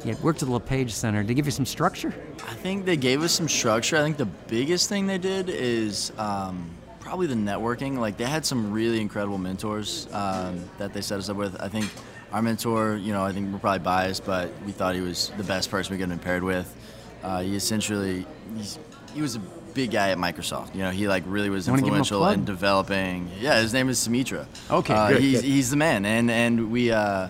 you 0.03 0.13
had 0.13 0.23
worked 0.23 0.43
at 0.43 0.47
the 0.47 0.53
LePage 0.53 0.91
Center. 0.91 1.21
Did 1.21 1.29
they 1.29 1.33
give 1.33 1.45
you 1.45 1.51
some 1.51 1.65
structure? 1.65 2.13
I 2.47 2.53
think 2.53 2.85
they 2.85 2.97
gave 2.97 3.23
us 3.23 3.31
some 3.31 3.49
structure. 3.49 3.97
I 3.97 4.01
think 4.01 4.17
the 4.17 4.25
biggest 4.25 4.89
thing 4.89 5.07
they 5.07 5.17
did 5.17 5.49
is 5.49 6.11
um, 6.17 6.69
probably 7.05 7.27
the 7.27 7.35
networking. 7.35 7.97
Like 7.99 8.17
they 8.17 8.25
had 8.25 8.45
some 8.45 8.73
really 8.73 8.99
incredible 8.99 9.37
mentors 9.37 10.07
um, 10.11 10.67
that 10.79 10.93
they 10.93 11.01
set 11.01 11.19
us 11.19 11.29
up 11.29 11.37
with. 11.37 11.55
I 11.61 11.69
think 11.69 11.89
our 12.33 12.41
mentor, 12.41 12.97
you 12.97 13.13
know, 13.13 13.23
I 13.23 13.31
think 13.31 13.53
we're 13.53 13.59
probably 13.59 13.79
biased, 13.79 14.25
but 14.25 14.51
we 14.65 14.71
thought 14.71 14.95
he 14.95 15.01
was 15.01 15.31
the 15.37 15.43
best 15.43 15.69
person 15.69 15.93
we 15.93 15.99
could 15.99 16.09
have 16.09 16.19
been 16.19 16.25
paired 16.25 16.43
with. 16.43 16.75
Uh, 17.23 17.41
he 17.41 17.55
essentially, 17.55 18.25
he's, 18.57 18.79
he 19.13 19.21
was 19.21 19.35
a 19.35 19.39
big 19.73 19.91
guy 19.91 20.09
at 20.09 20.17
Microsoft. 20.17 20.73
You 20.73 20.81
know, 20.81 20.89
he 20.91 21.07
like 21.07 21.23
really 21.27 21.49
was 21.49 21.69
Wanna 21.69 21.83
give 21.83 21.89
him 21.89 21.95
a 21.95 21.97
influential 21.99 22.27
in 22.29 22.43
developing. 22.43 23.29
Yeah, 23.39 23.61
his 23.61 23.71
name 23.71 23.87
is 23.87 23.99
Sumitra. 23.99 24.47
Okay, 24.69 24.93
uh, 24.93 25.09
good, 25.09 25.21
he's 25.21 25.41
good. 25.41 25.47
he's 25.47 25.69
the 25.69 25.77
man, 25.77 26.05
and 26.05 26.29
and 26.29 26.71
we. 26.71 26.91
Uh, 26.91 27.29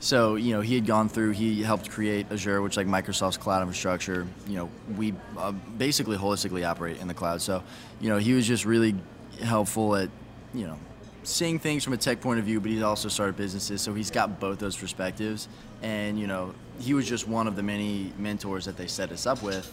so 0.00 0.36
you 0.36 0.54
know 0.54 0.62
he 0.62 0.74
had 0.74 0.86
gone 0.86 1.08
through. 1.08 1.32
He 1.32 1.62
helped 1.62 1.90
create 1.90 2.26
Azure, 2.32 2.62
which 2.62 2.76
like 2.76 2.86
Microsoft's 2.86 3.36
cloud 3.36 3.60
infrastructure. 3.60 4.26
You 4.48 4.56
know 4.56 4.70
we 4.96 5.14
uh, 5.36 5.52
basically 5.52 6.16
holistically 6.16 6.66
operate 6.66 6.98
in 6.98 7.06
the 7.06 7.14
cloud. 7.14 7.42
So 7.42 7.62
you 8.00 8.08
know 8.08 8.16
he 8.16 8.32
was 8.32 8.46
just 8.46 8.64
really 8.64 8.94
helpful 9.42 9.94
at 9.94 10.08
you 10.54 10.66
know 10.66 10.78
seeing 11.22 11.58
things 11.58 11.84
from 11.84 11.92
a 11.92 11.98
tech 11.98 12.22
point 12.22 12.38
of 12.38 12.46
view, 12.46 12.60
but 12.60 12.70
he's 12.70 12.82
also 12.82 13.08
started 13.10 13.36
businesses, 13.36 13.82
so 13.82 13.92
he's 13.92 14.10
got 14.10 14.40
both 14.40 14.58
those 14.58 14.76
perspectives. 14.76 15.48
And 15.82 16.18
you 16.18 16.26
know 16.26 16.54
he 16.80 16.94
was 16.94 17.06
just 17.06 17.28
one 17.28 17.46
of 17.46 17.54
the 17.54 17.62
many 17.62 18.10
mentors 18.18 18.64
that 18.64 18.78
they 18.78 18.86
set 18.86 19.12
us 19.12 19.26
up 19.26 19.42
with. 19.42 19.70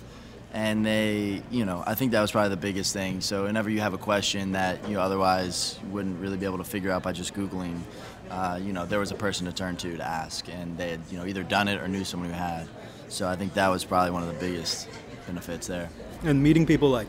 And 0.53 0.85
they, 0.85 1.41
you 1.51 1.65
know, 1.65 1.83
I 1.85 1.93
think 1.93 2.13
that 2.13 2.21
was 2.21 2.31
probably 2.31 2.49
the 2.49 2.57
biggest 2.57 2.93
thing. 2.93 3.19
So 3.19 3.43
whenever 3.43 3.69
you 3.69 3.81
have 3.81 3.93
a 3.93 3.97
question 3.97 4.53
that 4.53 4.87
you 4.87 4.99
otherwise 4.99 5.77
wouldn't 5.91 6.19
really 6.21 6.37
be 6.37 6.45
able 6.45 6.57
to 6.59 6.63
figure 6.63 6.89
out 6.89 7.03
by 7.03 7.11
just 7.11 7.33
Googling, 7.33 7.81
uh, 8.29 8.59
you 8.61 8.73
know, 8.73 8.85
there 8.85 8.99
was 8.99 9.11
a 9.11 9.15
person 9.15 9.45
to 9.45 9.53
turn 9.53 9.77
to 9.77 9.97
to 9.97 10.03
ask, 10.03 10.47
and 10.49 10.77
they 10.77 10.91
had, 10.91 11.01
you 11.09 11.17
know, 11.17 11.25
either 11.25 11.43
done 11.43 11.67
it 11.67 11.81
or 11.81 11.87
knew 11.87 12.03
someone 12.03 12.29
who 12.29 12.35
had. 12.35 12.67
So 13.09 13.27
I 13.27 13.35
think 13.35 13.53
that 13.53 13.69
was 13.69 13.85
probably 13.85 14.11
one 14.11 14.23
of 14.23 14.27
the 14.27 14.39
biggest 14.39 14.87
benefits 15.25 15.67
there. 15.67 15.89
And 16.23 16.41
meeting 16.41 16.65
people 16.65 16.89
like 16.89 17.07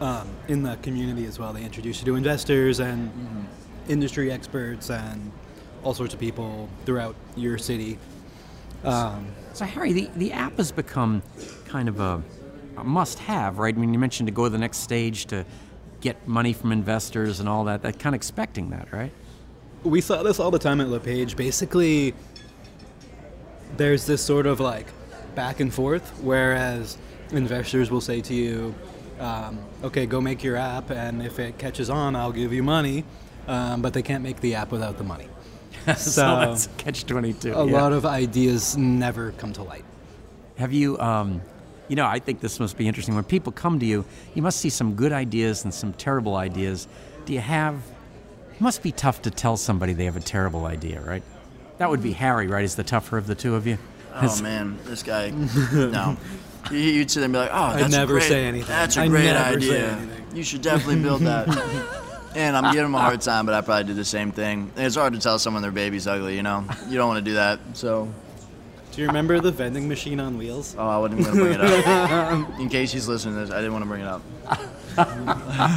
um, 0.00 0.28
in 0.48 0.62
the 0.62 0.76
community 0.76 1.26
as 1.26 1.38
well. 1.38 1.52
They 1.52 1.62
introduce 1.64 2.00
you 2.00 2.06
to 2.06 2.16
investors 2.16 2.80
and 2.80 3.48
industry 3.88 4.32
experts 4.32 4.90
and 4.90 5.30
all 5.84 5.94
sorts 5.94 6.14
of 6.14 6.20
people 6.20 6.68
throughout 6.84 7.14
your 7.36 7.58
city. 7.58 7.98
Um, 8.84 9.26
So 9.54 9.64
Harry, 9.64 9.92
the, 9.92 10.10
the 10.16 10.32
app 10.32 10.56
has 10.56 10.72
become 10.72 11.22
kind 11.66 11.88
of 11.88 12.00
a, 12.00 12.22
a 12.76 12.84
must-have, 12.84 13.58
right? 13.58 13.74
I 13.74 13.78
mean, 13.78 13.92
you 13.92 13.98
mentioned 13.98 14.26
to 14.28 14.32
go 14.32 14.44
to 14.44 14.50
the 14.50 14.58
next 14.58 14.78
stage 14.78 15.26
to 15.26 15.44
get 16.00 16.26
money 16.26 16.52
from 16.52 16.72
investors 16.72 17.38
and 17.38 17.48
all 17.48 17.64
that. 17.64 17.82
That 17.82 17.98
kind 17.98 18.14
of 18.14 18.18
expecting 18.18 18.70
that, 18.70 18.92
right? 18.92 19.12
We 19.84 20.00
saw 20.00 20.22
this 20.22 20.38
all 20.40 20.50
the 20.50 20.58
time 20.58 20.80
at 20.80 20.88
LePage. 20.88 21.36
Basically, 21.36 22.14
there's 23.76 24.06
this 24.06 24.22
sort 24.22 24.46
of 24.46 24.60
like 24.60 24.86
back 25.34 25.60
and 25.60 25.72
forth, 25.72 26.18
whereas 26.22 26.98
investors 27.32 27.90
will 27.90 28.00
say 28.00 28.20
to 28.20 28.34
you, 28.34 28.74
um, 29.18 29.58
okay, 29.84 30.06
go 30.06 30.20
make 30.20 30.42
your 30.42 30.56
app, 30.56 30.90
and 30.90 31.22
if 31.22 31.38
it 31.38 31.58
catches 31.58 31.88
on, 31.90 32.16
I'll 32.16 32.32
give 32.32 32.52
you 32.52 32.62
money. 32.62 33.04
Um, 33.48 33.82
but 33.82 33.92
they 33.92 34.02
can't 34.02 34.22
make 34.22 34.40
the 34.40 34.54
app 34.54 34.70
without 34.70 34.98
the 34.98 35.04
money. 35.04 35.26
so 35.86 35.94
So- 35.94 36.22
that's 36.26 36.68
catch 36.76 37.06
twenty 37.06 37.32
two. 37.32 37.52
A 37.54 37.62
lot 37.64 37.92
of 37.92 38.06
ideas 38.06 38.76
never 38.76 39.32
come 39.32 39.52
to 39.54 39.62
light. 39.62 39.84
Have 40.58 40.72
you, 40.72 40.96
um, 41.00 41.40
you 41.88 41.96
know, 41.96 42.06
I 42.06 42.20
think 42.20 42.40
this 42.40 42.60
must 42.60 42.76
be 42.76 42.86
interesting. 42.86 43.14
When 43.16 43.24
people 43.24 43.50
come 43.50 43.80
to 43.80 43.86
you, 43.86 44.04
you 44.34 44.42
must 44.42 44.60
see 44.60 44.68
some 44.70 44.94
good 44.94 45.12
ideas 45.12 45.64
and 45.64 45.74
some 45.74 45.92
terrible 45.94 46.36
ideas. 46.36 46.86
Do 47.24 47.32
you 47.32 47.40
have? 47.40 47.82
It 48.62 48.70
must 48.70 48.84
be 48.84 48.92
tough 48.92 49.22
to 49.22 49.30
tell 49.32 49.56
somebody 49.56 49.92
they 49.92 50.04
have 50.04 50.14
a 50.14 50.20
terrible 50.20 50.66
idea, 50.66 51.00
right? 51.00 51.24
That 51.78 51.90
would 51.90 52.00
be 52.00 52.12
Harry, 52.12 52.46
right? 52.46 52.62
Is 52.64 52.76
the 52.76 52.84
tougher 52.84 53.18
of 53.18 53.26
the 53.26 53.34
two 53.34 53.56
of 53.56 53.66
you? 53.66 53.76
Oh 54.14 54.40
man, 54.40 54.78
this 54.84 55.02
guy. 55.02 55.30
no, 55.30 56.16
you'd 56.70 57.10
sit 57.10 57.18
there 57.18 57.24
and 57.24 57.32
be 57.32 57.40
like, 57.40 57.50
"Oh, 57.52 57.76
that's 57.76 57.92
a 57.92 57.98
never 57.98 58.12
great, 58.12 58.28
say 58.28 58.44
anything. 58.44 58.68
That's 58.68 58.96
a 58.96 59.00
I 59.00 59.08
great 59.08 59.24
never 59.24 59.60
say 59.60 59.66
idea. 59.66 59.88
anything." 59.88 60.36
You 60.36 60.44
should 60.44 60.62
definitely 60.62 61.02
build 61.02 61.22
that." 61.22 61.48
and 62.36 62.56
I'm 62.56 62.72
giving 62.72 62.86
him 62.86 62.94
a 62.94 63.00
hard 63.00 63.20
time, 63.20 63.46
but 63.46 63.54
I 63.56 63.62
probably 63.62 63.82
did 63.82 63.96
the 63.96 64.04
same 64.04 64.30
thing. 64.30 64.70
And 64.76 64.86
it's 64.86 64.94
hard 64.94 65.14
to 65.14 65.18
tell 65.18 65.40
someone 65.40 65.62
their 65.62 65.72
baby's 65.72 66.06
ugly. 66.06 66.36
You 66.36 66.44
know, 66.44 66.64
you 66.88 66.96
don't 66.98 67.08
want 67.08 67.18
to 67.18 67.28
do 67.28 67.34
that. 67.34 67.58
So, 67.72 68.08
Do 68.92 69.00
you 69.00 69.08
remember 69.08 69.40
the 69.40 69.50
vending 69.50 69.88
machine 69.88 70.20
on 70.20 70.38
wheels? 70.38 70.76
oh, 70.78 70.86
I 70.86 70.98
wasn't 70.98 71.22
even 71.22 71.32
gonna 71.32 71.44
bring 71.46 71.54
it 71.54 71.84
up. 71.84 72.60
In 72.60 72.68
case 72.68 72.92
he's 72.92 73.08
listening 73.08 73.34
to 73.34 73.40
this, 73.40 73.50
I 73.50 73.56
didn't 73.56 73.72
want 73.72 73.82
to 73.82 73.88
bring 73.88 74.02
it 74.02 74.06
up. 74.06 74.22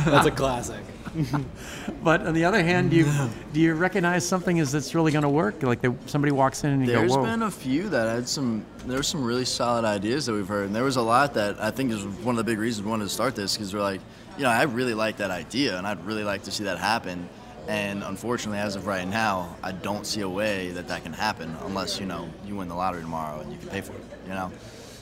That's 0.05 0.27
a 0.27 0.31
classic. 0.31 0.83
But 2.03 2.25
on 2.27 2.33
the 2.33 2.45
other 2.45 2.63
hand, 2.63 2.91
do 2.91 2.97
you 2.97 3.05
do 3.53 3.59
you 3.59 3.73
recognize 3.73 4.27
something 4.27 4.59
as 4.59 4.71
that's 4.71 4.93
really 4.93 5.11
going 5.11 5.23
to 5.23 5.29
work? 5.29 5.61
Like 5.63 5.81
they, 5.81 5.89
somebody 6.05 6.31
walks 6.31 6.63
in 6.63 6.71
and 6.71 6.81
you 6.81 6.87
There's 6.87 7.11
go, 7.11 7.17
"Whoa!" 7.17 7.23
There's 7.23 7.33
been 7.33 7.43
a 7.43 7.51
few 7.51 7.89
that 7.89 8.07
had 8.07 8.27
some. 8.27 8.65
There 8.85 8.97
were 8.97 9.03
some 9.03 9.23
really 9.23 9.45
solid 9.45 9.85
ideas 9.85 10.25
that 10.27 10.33
we've 10.33 10.47
heard, 10.47 10.67
and 10.67 10.75
there 10.75 10.83
was 10.83 10.97
a 10.97 11.01
lot 11.01 11.33
that 11.33 11.59
I 11.59 11.71
think 11.71 11.91
is 11.91 12.05
one 12.05 12.37
of 12.37 12.37
the 12.37 12.43
big 12.43 12.59
reasons 12.59 12.85
we 12.85 12.91
wanted 12.91 13.05
to 13.05 13.09
start 13.09 13.35
this 13.35 13.55
because 13.55 13.73
we're 13.73 13.81
like, 13.81 14.01
you 14.37 14.43
know, 14.43 14.49
I 14.49 14.63
really 14.63 14.93
like 14.93 15.17
that 15.17 15.31
idea, 15.31 15.77
and 15.77 15.87
I'd 15.87 16.03
really 16.05 16.23
like 16.23 16.43
to 16.43 16.51
see 16.51 16.65
that 16.65 16.77
happen. 16.77 17.27
And 17.67 18.03
unfortunately, 18.03 18.59
as 18.59 18.75
of 18.75 18.85
right 18.85 19.07
now, 19.07 19.55
I 19.63 19.71
don't 19.71 20.05
see 20.05 20.21
a 20.21 20.29
way 20.29 20.69
that 20.71 20.87
that 20.89 21.03
can 21.03 21.13
happen 21.13 21.55
unless 21.65 21.99
you 21.99 22.05
know 22.05 22.29
you 22.45 22.55
win 22.55 22.67
the 22.67 22.75
lottery 22.75 23.01
tomorrow 23.01 23.39
and 23.39 23.51
you 23.51 23.57
can 23.57 23.69
pay 23.69 23.81
for 23.81 23.93
it. 23.93 24.03
You 24.27 24.33
know, 24.33 24.51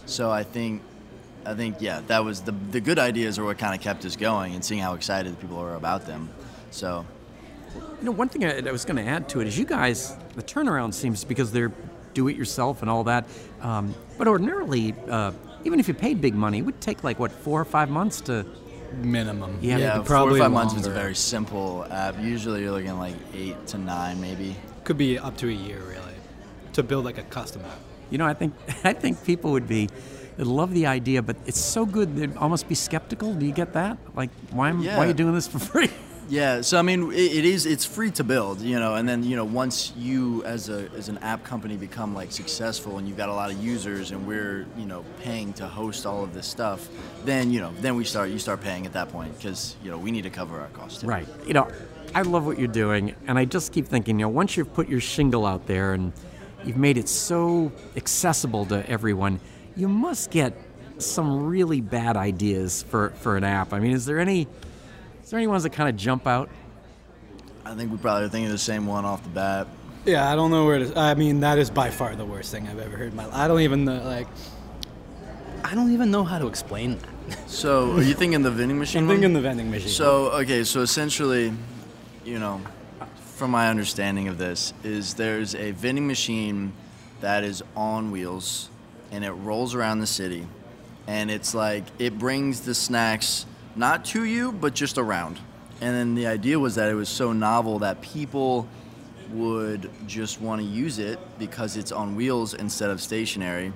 so 0.06 0.32
I 0.32 0.44
think, 0.44 0.82
I 1.46 1.54
think 1.54 1.78
yeah, 1.80 2.02
that 2.08 2.24
was 2.24 2.42
the 2.42 2.54
the 2.72 2.82
good 2.82 3.00
ideas 3.00 3.38
are 3.40 3.44
what 3.44 3.58
kind 3.58 3.76
of 3.76 3.82
kept 3.82 4.06
us 4.06 4.16
going 4.16 4.56
and 4.56 4.64
seeing 4.64 4.82
how 4.82 4.94
excited 4.94 5.40
people 5.40 5.58
are 5.60 5.76
about 5.76 6.06
them. 6.06 6.30
So 6.72 7.06
You 8.00 8.06
know, 8.06 8.12
one 8.12 8.30
thing 8.30 8.46
I, 8.46 8.60
I 8.68 8.72
was 8.72 8.86
going 8.86 9.04
to 9.04 9.10
add 9.10 9.30
to 9.30 9.42
it 9.42 9.48
is 9.48 9.58
you 9.58 9.66
guys, 9.66 10.16
the 10.36 10.44
turnaround 10.44 10.94
seems 10.94 11.24
because 11.24 11.52
they're 11.52 11.72
do 12.14 12.28
it 12.28 12.36
yourself 12.36 12.82
and 12.82 12.90
all 12.90 13.04
that. 13.06 13.28
Um, 13.62 13.94
but 14.18 14.28
ordinarily, 14.28 14.94
uh, 15.10 15.32
even 15.64 15.80
if 15.80 15.88
you 15.88 15.94
paid 15.94 16.22
big 16.22 16.36
money, 16.36 16.60
it 16.60 16.62
would 16.62 16.80
take 16.82 17.04
like 17.04 17.20
what 17.20 17.32
four 17.32 17.60
or 17.60 17.66
five 17.66 17.90
months 17.90 18.22
to. 18.22 18.46
Minimum. 19.02 19.58
Yeah, 19.60 19.78
Yeah, 19.78 20.02
probably 20.06 20.38
four 20.38 20.38
or 20.38 20.42
five 20.42 20.52
months 20.52 20.76
is 20.76 20.86
a 20.86 20.92
very 20.92 21.16
simple 21.16 21.86
app. 21.90 22.22
Usually 22.22 22.62
you're 22.62 22.72
looking 22.72 22.98
like 23.00 23.16
eight 23.34 23.66
to 23.68 23.80
nine, 23.80 24.22
maybe. 24.22 24.56
Could 24.84 24.98
be 24.98 25.18
up 25.18 25.36
to 25.38 25.50
a 25.50 25.52
year, 25.52 25.80
really, 25.80 26.14
to 26.74 26.84
build 26.84 27.04
like 27.06 27.18
a 27.18 27.24
custom 27.24 27.64
app. 27.66 27.80
You 28.12 28.20
know, 28.20 28.28
I 28.28 28.36
think 28.36 28.54
I 28.84 28.94
think 28.94 29.24
people 29.24 29.52
would 29.52 29.68
be. 29.68 29.90
They'd 30.38 30.48
love 30.48 30.74
the 30.74 30.88
idea, 30.88 31.22
but 31.22 31.36
it's 31.46 31.60
so 31.60 31.86
good 31.86 32.16
they'd 32.16 32.36
almost 32.38 32.68
be 32.68 32.76
skeptical. 32.76 33.34
Do 33.34 33.46
you 33.46 33.52
get 33.52 33.74
that? 33.74 33.98
Like, 34.16 34.32
why 34.52 34.70
am 34.70 34.84
why 34.84 35.06
are 35.06 35.08
you 35.08 35.14
doing 35.14 35.34
this 35.34 35.48
for 35.48 35.60
free? 35.60 35.90
Yeah, 36.30 36.62
so 36.62 36.80
I 36.80 36.82
mean, 36.82 37.12
it, 37.12 37.16
it 37.16 37.46
is 37.46 37.66
it's 37.66 37.86
free 37.86 38.10
to 38.12 38.24
build, 38.24 38.62
you 38.62 38.80
know, 38.80 38.96
and 38.96 39.08
then 39.08 39.24
you 39.24 39.36
know 39.36 39.44
once 39.44 39.94
you 39.98 40.44
as 40.46 40.70
a 40.70 40.90
as 40.96 41.10
an 41.10 41.18
app 41.20 41.44
company 41.44 41.76
become 41.76 42.16
like 42.16 42.32
successful 42.32 42.98
and 42.98 43.08
you've 43.08 43.18
got 43.18 43.30
a 43.30 43.34
lot 43.34 43.52
of 43.52 43.62
users 43.64 44.12
and 44.12 44.26
we're 44.26 44.66
you 44.78 44.86
know 44.86 45.04
paying 45.22 45.54
to 45.54 45.68
host 45.68 46.06
all 46.06 46.24
of 46.24 46.34
this 46.34 46.48
stuff, 46.48 46.88
then 47.26 47.52
you 47.52 47.60
know 47.60 47.74
then 47.82 47.96
we 47.96 48.06
start 48.06 48.30
you 48.30 48.40
start 48.40 48.62
paying 48.62 48.86
at 48.86 48.94
that 48.94 49.10
point 49.10 49.36
because 49.38 49.76
you 49.84 49.92
know 49.92 49.98
we 49.98 50.12
need 50.12 50.24
to 50.24 50.30
cover 50.30 50.60
our 50.60 50.70
costs. 50.70 51.02
Too. 51.02 51.08
Right. 51.08 51.28
You 51.46 51.54
know, 51.54 51.70
I 52.16 52.22
love 52.22 52.46
what 52.46 52.58
you're 52.58 52.68
doing, 52.68 53.16
and 53.28 53.38
I 53.38 53.46
just 53.46 53.74
keep 53.74 53.88
thinking, 53.88 54.20
you 54.20 54.26
know, 54.26 54.30
once 54.30 54.56
you've 54.56 54.74
put 54.74 54.88
your 54.88 55.02
shingle 55.02 55.46
out 55.46 55.68
there 55.68 55.94
and 55.94 56.14
you've 56.64 56.78
made 56.78 56.98
it 56.98 57.10
so 57.10 57.72
accessible 57.98 58.66
to 58.68 58.90
everyone, 58.90 59.40
you 59.76 59.88
must 59.88 60.32
get 60.32 60.58
some 60.98 61.46
really 61.46 61.82
bad 61.82 62.18
ideas 62.18 62.84
for, 62.84 63.10
for 63.12 63.38
an 63.38 63.44
app. 63.44 63.74
I 63.74 63.80
mean, 63.80 63.92
is 63.92 64.06
there 64.06 64.20
any 64.20 64.48
is 65.24 65.30
there 65.30 65.40
any 65.40 65.48
ones 65.48 65.64
that 65.64 65.72
kind 65.72 65.90
of 65.90 65.96
jump 65.96 66.28
out? 66.28 66.50
I 67.66 67.76
think 67.76 67.92
we 67.92 67.98
probably 67.98 68.26
are 68.26 68.30
thinking 68.30 68.52
the 68.52 68.58
same 68.58 68.86
one 68.86 69.06
off 69.06 69.24
the 69.24 69.30
bat. 69.30 69.68
Yeah, 70.06 70.30
I 70.30 70.36
don't 70.36 70.52
know 70.52 70.66
where 70.66 70.80
to. 70.80 71.00
I 71.00 71.16
mean, 71.16 71.40
that 71.40 71.58
is 71.58 71.70
by 71.70 71.90
far 71.90 72.16
the 72.16 72.26
worst 72.26 72.52
thing 72.52 72.68
I've 72.68 72.80
ever 72.80 72.98
heard 72.98 73.12
in 73.12 73.16
my. 73.16 73.26
I 73.32 73.48
don't 73.48 73.62
even 73.62 73.86
know, 73.86 74.04
like. 74.04 74.28
I 75.64 75.76
don't 75.76 75.94
even 75.94 76.12
know 76.12 76.26
how 76.26 76.40
to 76.40 76.48
explain 76.48 76.98
that. 77.00 77.10
So 77.48 77.94
are 77.94 78.02
you 78.02 78.14
thinking 78.14 78.42
the 78.42 78.52
vending 78.52 78.78
machine? 78.78 79.04
I'm 79.04 79.08
one? 79.08 79.16
thinking 79.16 79.34
the 79.34 79.40
vending 79.40 79.72
machine. 79.72 79.88
So 79.88 80.32
okay, 80.32 80.66
so 80.66 80.82
essentially, 80.82 81.54
you 82.26 82.38
know, 82.38 82.62
from 83.36 83.52
my 83.52 83.70
understanding 83.70 84.28
of 84.28 84.38
this, 84.38 84.74
is 84.84 85.14
there's 85.14 85.56
a 85.56 85.72
vending 85.72 86.06
machine 86.06 86.74
that 87.22 87.46
is 87.46 87.64
on 87.78 88.12
wheels, 88.12 88.70
and 89.14 89.24
it 89.24 89.32
rolls 89.32 89.76
around 89.76 90.00
the 90.00 90.08
city, 90.08 90.46
and 91.08 91.32
it's 91.32 91.54
like 91.54 91.86
it 92.00 92.20
brings 92.20 92.62
the 92.62 92.76
snacks 92.76 93.46
not 93.78 94.04
to 94.06 94.26
you, 94.26 94.52
but 94.52 94.74
just 94.74 94.98
around. 94.98 95.40
And 95.80 95.96
then 95.96 96.16
the 96.16 96.28
idea 96.28 96.60
was 96.60 96.76
that 96.76 96.90
it 96.90 96.96
was 96.96 97.08
so 97.08 97.32
novel 97.32 97.80
that 97.80 98.02
people 98.02 98.68
would 99.32 99.90
just 100.06 100.42
want 100.42 100.62
to 100.62 100.68
use 100.68 101.00
it 101.00 101.18
because 101.40 101.78
it's 101.78 101.92
on 101.92 102.16
wheels 102.16 102.54
instead 102.54 102.90
of 102.90 103.02
stationary 103.02 103.72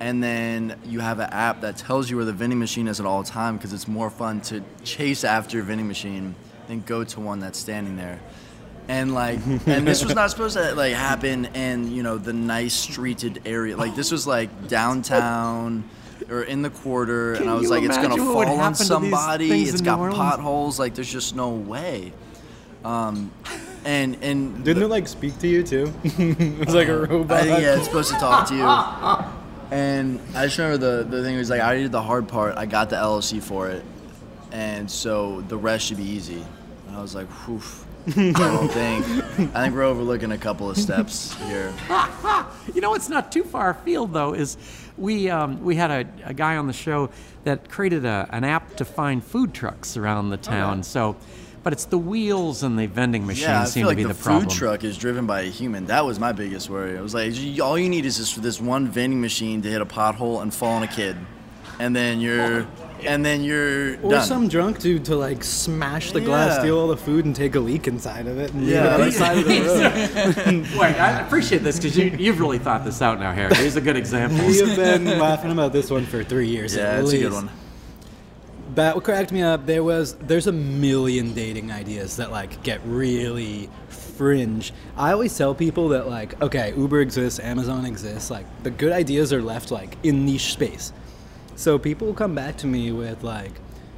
and 0.00 0.22
then 0.22 0.78
you 0.84 1.00
have 1.00 1.18
an 1.20 1.30
app 1.30 1.62
that 1.62 1.76
tells 1.76 2.10
you 2.10 2.16
where 2.16 2.24
the 2.24 2.32
vending 2.32 2.58
machine 2.58 2.86
is 2.88 3.00
at 3.00 3.06
all 3.06 3.24
time 3.24 3.56
because 3.56 3.72
it's 3.72 3.88
more 3.88 4.10
fun 4.10 4.40
to 4.42 4.62
chase 4.84 5.24
after 5.24 5.60
a 5.60 5.62
vending 5.62 5.88
machine 5.88 6.34
than 6.68 6.82
go 6.82 7.02
to 7.02 7.20
one 7.20 7.40
that's 7.40 7.58
standing 7.58 7.96
there 7.96 8.20
and 8.88 9.14
like 9.14 9.38
and 9.66 9.86
this 9.86 10.04
was 10.04 10.14
not 10.14 10.30
supposed 10.30 10.56
to 10.56 10.74
like 10.74 10.94
happen 10.94 11.46
in 11.46 11.90
you 11.90 12.02
know 12.02 12.18
the 12.18 12.32
nice 12.32 12.86
streeted 12.86 13.38
area 13.44 13.76
like 13.76 13.94
this 13.96 14.10
was 14.12 14.26
like 14.26 14.68
downtown 14.68 15.82
or 16.30 16.42
in 16.42 16.62
the 16.62 16.70
quarter 16.70 17.34
and 17.34 17.50
i 17.50 17.54
was 17.54 17.68
like 17.70 17.82
it's 17.82 17.96
gonna 17.96 18.08
imagine 18.14 18.26
what 18.26 18.36
would 18.36 18.46
fall 18.46 18.54
on 18.54 18.72
happen 18.72 18.74
to 18.74 18.78
these 18.78 18.88
somebody 18.88 19.62
it's 19.64 19.80
got 19.80 19.98
potholes 20.12 20.78
like 20.78 20.94
there's 20.94 21.10
just 21.12 21.34
no 21.34 21.50
way 21.50 22.12
um 22.84 23.30
and 23.84 24.16
and 24.22 24.64
Didn't 24.64 24.80
the- 24.80 24.86
it 24.86 24.88
like 24.88 25.06
speak 25.06 25.38
to 25.38 25.46
you 25.46 25.62
too? 25.62 25.92
it 26.04 26.66
was 26.66 26.74
like 26.74 26.88
a 26.88 27.06
robot. 27.06 27.38
I 27.38 27.42
think, 27.44 27.60
yeah, 27.60 27.76
it's 27.76 27.84
supposed 27.84 28.12
to 28.12 28.18
talk 28.18 28.48
to 28.48 28.54
you. 28.56 29.32
And 29.68 30.20
I 30.34 30.44
just 30.46 30.58
remember 30.58 30.78
the, 30.78 31.02
the 31.08 31.24
thing 31.24 31.36
was 31.36 31.50
like, 31.50 31.60
I 31.60 31.76
did 31.76 31.90
the 31.90 32.00
hard 32.00 32.28
part. 32.28 32.56
I 32.56 32.66
got 32.66 32.88
the 32.88 32.94
LLC 32.96 33.42
for 33.42 33.68
it. 33.68 33.84
And 34.52 34.88
so 34.88 35.40
the 35.42 35.56
rest 35.56 35.86
should 35.86 35.96
be 35.96 36.04
easy. 36.04 36.44
And 36.86 36.96
I 36.96 37.02
was 37.02 37.16
like, 37.16 37.26
whew. 37.26 37.60
I 38.16 38.32
don't 38.32 38.68
think. 38.68 39.04
I 39.54 39.64
think 39.64 39.74
we're 39.74 39.82
overlooking 39.82 40.30
a 40.32 40.38
couple 40.38 40.70
of 40.70 40.76
steps 40.76 41.34
here. 41.44 41.72
You 42.74 42.80
know, 42.80 42.94
it's 42.94 43.08
not 43.08 43.30
too 43.32 43.44
far 43.44 43.70
afield 43.70 44.12
though. 44.12 44.34
Is 44.34 44.56
we 44.98 45.30
um, 45.30 45.62
we 45.62 45.76
had 45.76 45.90
a, 45.90 46.28
a 46.28 46.34
guy 46.34 46.56
on 46.56 46.66
the 46.66 46.72
show 46.72 47.10
that 47.44 47.68
created 47.68 48.04
a, 48.04 48.28
an 48.32 48.44
app 48.44 48.76
to 48.76 48.84
find 48.84 49.24
food 49.24 49.54
trucks 49.54 49.96
around 49.96 50.30
the 50.30 50.36
town. 50.36 50.82
So, 50.82 51.16
but 51.62 51.72
it's 51.72 51.84
the 51.86 51.98
wheels 51.98 52.62
and 52.64 52.78
the 52.78 52.86
vending 52.86 53.24
machines 53.26 53.42
Yeah, 53.46 53.64
seem 53.64 53.86
like 53.86 53.92
to 53.92 53.96
be 53.96 54.02
the, 54.02 54.14
the, 54.14 54.22
problem. 54.22 54.48
food 54.48 54.56
truck 54.58 54.84
is 54.84 54.98
driven 54.98 55.26
by 55.26 55.42
a 55.42 55.50
human. 55.50 55.86
That 55.86 56.04
was 56.04 56.18
my 56.18 56.32
biggest 56.32 56.68
worry. 56.68 56.98
I 56.98 57.00
was 57.00 57.14
like, 57.14 57.34
all 57.60 57.78
you 57.78 57.88
need 57.88 58.04
is 58.04 58.18
this, 58.18 58.34
this 58.34 58.60
one 58.60 58.88
vending 58.88 59.20
machine 59.20 59.62
to 59.62 59.70
hit 59.70 59.80
a 59.80 59.86
pothole 59.86 60.42
and 60.42 60.52
fall 60.52 60.72
on 60.72 60.82
a 60.82 60.88
kid, 60.88 61.16
and 61.78 61.94
then 61.94 62.20
you're, 62.20 62.66
and 63.04 63.24
then 63.24 63.42
you're 63.42 63.96
or 64.02 64.10
done. 64.12 64.24
some 64.26 64.48
drunk 64.48 64.78
dude 64.78 65.04
to 65.06 65.16
like 65.16 65.42
smash 65.44 66.12
the 66.12 66.20
glass, 66.20 66.54
Yeah. 66.56 66.60
steal 66.60 66.78
all 66.78 66.88
the 66.88 66.96
food, 66.96 67.24
and 67.24 67.34
take 67.34 67.54
a 67.54 67.60
leak 67.60 67.86
inside 67.88 68.26
of 68.26 68.38
it 68.38 68.52
and 68.52 68.62
leave 68.62 68.70
Yeah. 68.74 68.94
it 68.94 69.00
on 69.00 69.06
the 69.06 69.12
side 69.12 69.38
of 69.38 69.44
the 69.44 69.60
road. 70.72 70.78
Wait, 70.80 70.94
I 71.00 71.20
appreciate 71.20 71.62
this 71.62 71.76
because 71.76 71.96
you, 71.96 72.06
you've 72.18 72.40
really 72.40 72.58
thought 72.58 72.84
this 72.84 73.02
out 73.02 73.18
now, 73.20 73.32
Harry. 73.32 73.54
These 73.54 73.76
a 73.76 73.80
good 73.80 73.96
example. 73.96 74.46
We 74.46 74.58
have 74.58 74.76
been 74.76 75.18
laughing 75.18 75.50
about 75.50 75.72
this 75.72 75.90
one 75.90 76.06
for 76.06 76.22
three 76.24 76.48
years. 76.48 76.74
yeah, 76.76 76.82
at 76.92 77.00
it's 77.00 77.12
a 77.12 77.18
good 77.18 77.32
one. 77.32 77.50
That 78.74 79.02
cracked 79.04 79.32
me 79.32 79.42
up. 79.42 79.64
There 79.66 79.82
was 79.82 80.14
there's 80.16 80.46
a 80.48 80.52
million 80.52 81.32
dating 81.32 81.72
ideas 81.72 82.16
that 82.16 82.30
like 82.30 82.62
get 82.62 82.80
really 82.84 83.70
fringe. 83.88 84.72
I 84.96 85.12
always 85.12 85.36
tell 85.36 85.54
people 85.54 85.88
that 85.90 86.08
like 86.08 86.40
okay, 86.42 86.74
Uber 86.76 87.00
exists, 87.00 87.40
Amazon 87.40 87.86
exists. 87.86 88.30
Like 88.30 88.44
the 88.64 88.70
good 88.70 88.92
ideas 88.92 89.32
are 89.32 89.40
left 89.40 89.70
like 89.70 89.96
in 90.02 90.26
niche 90.26 90.52
space. 90.52 90.92
So 91.56 91.78
people 91.78 92.12
come 92.14 92.34
back 92.34 92.58
to 92.58 92.66
me 92.66 92.92
with 92.92 93.24
like 93.24 93.52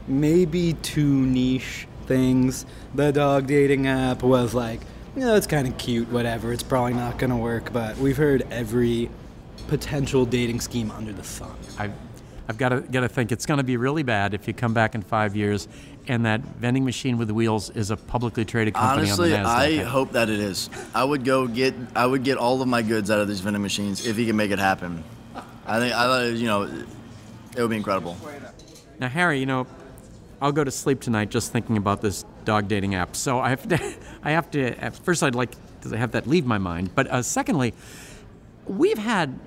maybe 0.07 0.75
two 0.75 1.27
niche 1.27 1.87
things. 2.07 2.65
The 2.95 3.13
dog 3.13 3.47
dating 3.47 3.87
app 3.87 4.23
was 4.23 4.55
like, 4.55 4.81
you 5.15 5.23
know, 5.23 5.35
it's 5.35 5.47
kind 5.47 5.67
of 5.67 5.77
cute, 5.77 6.09
whatever. 6.11 6.53
It's 6.53 6.63
probably 6.63 6.95
not 6.95 7.19
gonna 7.19 7.37
work, 7.37 7.73
but 7.73 7.99
we've 7.99 8.17
heard 8.17 8.47
every 8.51 9.11
potential 9.67 10.25
dating 10.25 10.61
scheme 10.61 10.91
under 10.93 11.13
the 11.13 11.25
sun. 11.25 11.55
I've, 11.79 11.93
I've 12.49 12.57
got 12.57 12.71
to 12.71 12.81
got 12.81 13.01
to 13.01 13.09
think 13.09 13.31
it's 13.31 13.45
going 13.45 13.59
to 13.59 13.65
be 13.65 13.77
really 13.77 14.03
bad 14.03 14.33
if 14.33 14.49
you 14.49 14.55
come 14.55 14.73
back 14.73 14.95
in 14.95 15.03
five 15.03 15.37
years 15.37 15.69
and 16.07 16.25
that 16.25 16.41
vending 16.41 16.85
machine 16.85 17.19
with 17.19 17.31
wheels 17.31 17.69
is 17.71 17.91
a 17.91 17.97
publicly 17.97 18.45
traded 18.47 18.73
company 18.73 19.09
Honestly, 19.09 19.35
on 19.35 19.43
the 19.43 19.49
I 19.49 19.77
hope 19.85 20.13
that 20.13 20.31
it 20.31 20.41
is. 20.41 20.71
I 20.95 21.05
would 21.05 21.25
go 21.25 21.47
get 21.47 21.75
I 21.95 22.07
would 22.07 22.25
get 22.25 22.39
all 22.39 22.63
of 22.63 22.69
my 22.69 22.81
goods 22.81 23.11
out 23.11 23.21
of 23.21 23.29
these 23.29 23.41
vending 23.41 23.63
machines 23.63 24.07
if 24.07 24.17
he 24.17 24.25
can 24.25 24.37
make 24.37 24.51
it 24.51 24.59
happen. 24.59 25.05
I 25.67 25.79
think 25.79 25.95
I 25.95 26.29
you 26.29 26.47
know 26.47 26.71
it 27.59 27.63
would 27.63 27.71
be 27.71 27.77
incredible. 27.77 28.17
Now, 29.01 29.09
Harry, 29.09 29.41
you 29.41 29.47
know, 29.47 29.67
I'll 30.41 30.53
go 30.53 30.63
to 30.63 30.71
sleep 30.71 31.01
tonight 31.01 31.29
just 31.29 31.51
thinking 31.53 31.77
about 31.77 32.01
this 32.01 32.25
dog 32.45 32.69
dating 32.69 32.95
app. 32.95 33.17
So 33.17 33.41
I 33.41 33.51
have 33.51 33.67
to, 33.69 33.95
I 34.23 34.31
have 34.31 34.49
to. 34.53 34.79
At 34.83 34.95
first, 34.95 35.23
I'd 35.25 35.35
like 35.35 35.51
to 35.83 35.97
have 35.97 36.13
that 36.13 36.29
leave 36.29 36.47
my 36.47 36.59
mind. 36.59 36.95
But 36.95 37.09
uh, 37.09 37.23
secondly, 37.23 37.75
we've 38.67 38.99
had 38.99 39.39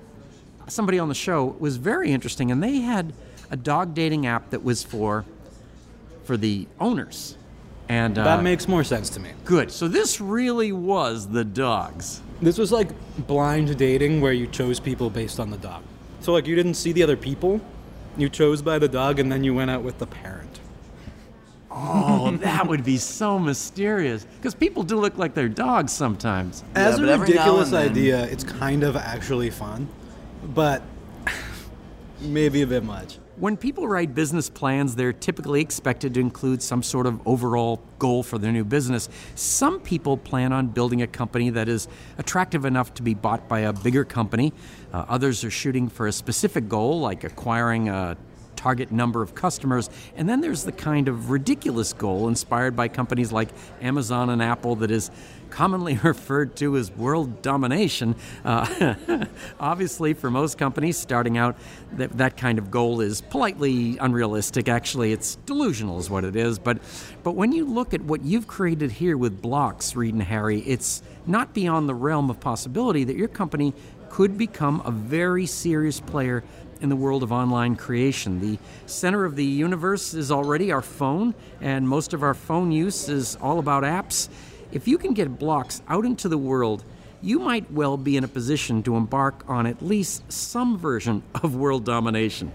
somebody 0.68 0.98
on 0.98 1.08
the 1.08 1.14
show 1.14 1.50
it 1.50 1.60
was 1.60 1.78
very 1.78 2.12
interesting, 2.12 2.50
and 2.50 2.62
they 2.62 2.80
had 2.80 3.14
a 3.50 3.56
dog 3.56 3.94
dating 3.94 4.26
app 4.26 4.50
that 4.50 4.62
was 4.62 4.82
for 4.82 5.24
for 6.24 6.36
the 6.36 6.68
owners. 6.78 7.36
And 7.88 8.18
uh, 8.18 8.24
That 8.24 8.42
makes 8.42 8.68
more 8.68 8.84
sense 8.84 9.08
to 9.10 9.20
me. 9.20 9.30
good. 9.44 9.70
So 9.72 9.88
this 9.88 10.20
really 10.20 10.70
was 10.72 11.28
the 11.28 11.44
dogs. 11.44 12.20
This 12.42 12.58
was 12.58 12.70
like 12.72 12.88
blind 13.26 13.76
dating 13.78 14.20
where 14.20 14.32
you 14.32 14.46
chose 14.46 14.78
people 14.80 15.08
based 15.10 15.40
on 15.40 15.50
the 15.50 15.56
dog. 15.56 15.82
So 16.20 16.32
like 16.32 16.46
you 16.46 16.54
didn't 16.54 16.74
see 16.74 16.92
the 16.92 17.02
other 17.02 17.16
people, 17.16 17.60
you 18.16 18.28
chose 18.28 18.62
by 18.62 18.78
the 18.78 18.88
dog 18.88 19.18
and 19.18 19.30
then 19.30 19.44
you 19.44 19.54
went 19.54 19.70
out 19.70 19.82
with 19.82 19.98
the 19.98 20.06
parent. 20.06 20.60
Oh, 21.70 22.30
that 22.42 22.66
would 22.66 22.84
be 22.84 22.98
so 22.98 23.38
mysterious. 23.38 24.26
Because 24.36 24.54
people 24.54 24.82
do 24.82 24.96
look 24.96 25.16
like 25.16 25.34
their 25.34 25.48
dogs 25.48 25.90
sometimes. 25.92 26.62
As 26.74 27.00
but 27.00 27.08
a 27.08 27.18
ridiculous 27.18 27.68
and 27.68 27.76
then- 27.76 27.90
idea, 27.90 28.24
it's 28.24 28.44
kind 28.44 28.82
of 28.82 28.94
actually 28.94 29.48
fun, 29.50 29.88
but 30.54 30.82
maybe 32.20 32.62
a 32.62 32.66
bit 32.66 32.84
much. 32.84 33.18
When 33.36 33.56
people 33.56 33.88
write 33.88 34.14
business 34.14 34.50
plans, 34.50 34.94
they're 34.94 35.14
typically 35.14 35.62
expected 35.62 36.12
to 36.14 36.20
include 36.20 36.62
some 36.62 36.82
sort 36.82 37.06
of 37.06 37.26
overall 37.26 37.80
goal 37.98 38.22
for 38.22 38.38
their 38.38 38.52
new 38.52 38.62
business. 38.64 39.08
Some 39.34 39.80
people 39.80 40.18
plan 40.18 40.52
on 40.52 40.68
building 40.68 41.00
a 41.00 41.06
company 41.06 41.48
that 41.50 41.66
is 41.68 41.88
attractive 42.18 42.66
enough 42.66 42.92
to 42.94 43.02
be 43.02 43.14
bought 43.14 43.48
by 43.48 43.60
a 43.60 43.72
bigger 43.72 44.04
company. 44.04 44.52
Uh, 44.92 45.04
others 45.08 45.44
are 45.44 45.50
shooting 45.50 45.88
for 45.88 46.06
a 46.06 46.12
specific 46.12 46.68
goal, 46.68 47.00
like 47.00 47.24
acquiring 47.24 47.88
a 47.88 48.16
target 48.62 48.92
number 48.92 49.22
of 49.22 49.34
customers. 49.34 49.90
And 50.16 50.28
then 50.28 50.40
there's 50.40 50.62
the 50.62 50.72
kind 50.72 51.08
of 51.08 51.30
ridiculous 51.30 51.92
goal 51.92 52.28
inspired 52.28 52.76
by 52.76 52.86
companies 52.86 53.32
like 53.32 53.48
Amazon 53.80 54.30
and 54.30 54.40
Apple 54.40 54.76
that 54.76 54.90
is 54.90 55.10
commonly 55.50 55.98
referred 56.02 56.54
to 56.56 56.76
as 56.76 56.90
world 56.92 57.42
domination. 57.42 58.14
Uh, 58.44 59.24
obviously, 59.60 60.14
for 60.14 60.30
most 60.30 60.58
companies 60.58 60.96
starting 60.96 61.38
out, 61.38 61.56
that, 61.94 62.16
that 62.18 62.36
kind 62.36 62.58
of 62.58 62.70
goal 62.70 63.00
is 63.00 63.20
politely 63.20 63.98
unrealistic. 63.98 64.68
Actually, 64.68 65.12
it's 65.12 65.36
delusional, 65.46 65.98
is 65.98 66.08
what 66.08 66.24
it 66.24 66.36
is. 66.36 66.58
But, 66.58 66.78
but 67.24 67.32
when 67.32 67.50
you 67.50 67.66
look 67.66 67.92
at 67.92 68.00
what 68.02 68.22
you've 68.22 68.46
created 68.46 68.92
here 68.92 69.16
with 69.16 69.42
Bloks, 69.42 69.96
Reed 69.96 70.14
and 70.14 70.22
Harry, 70.22 70.60
it's 70.60 71.02
not 71.26 71.52
beyond 71.52 71.88
the 71.88 71.94
realm 71.94 72.30
of 72.30 72.40
possibility 72.40 73.04
that 73.04 73.16
your 73.16 73.28
company 73.28 73.74
could 74.12 74.36
become 74.36 74.82
a 74.84 74.90
very 74.90 75.46
serious 75.46 75.98
player 75.98 76.44
in 76.82 76.90
the 76.90 76.96
world 76.96 77.22
of 77.22 77.32
online 77.32 77.74
creation. 77.74 78.40
The 78.40 78.58
center 78.84 79.24
of 79.24 79.36
the 79.36 79.44
universe 79.44 80.12
is 80.12 80.30
already 80.30 80.70
our 80.70 80.82
phone, 80.82 81.34
and 81.62 81.88
most 81.88 82.12
of 82.12 82.22
our 82.22 82.34
phone 82.34 82.72
use 82.72 83.08
is 83.08 83.36
all 83.36 83.58
about 83.58 83.84
apps. 83.84 84.28
If 84.70 84.86
you 84.86 84.98
can 84.98 85.14
get 85.14 85.38
Bloks 85.38 85.80
out 85.88 86.04
into 86.04 86.28
the 86.28 86.36
world, 86.36 86.84
you 87.22 87.38
might 87.38 87.70
well 87.72 87.96
be 87.96 88.18
in 88.18 88.24
a 88.24 88.28
position 88.28 88.82
to 88.82 88.96
embark 88.96 89.48
on 89.48 89.66
at 89.66 89.80
least 89.80 90.30
some 90.30 90.76
version 90.76 91.22
of 91.42 91.54
world 91.54 91.86
domination. 91.86 92.52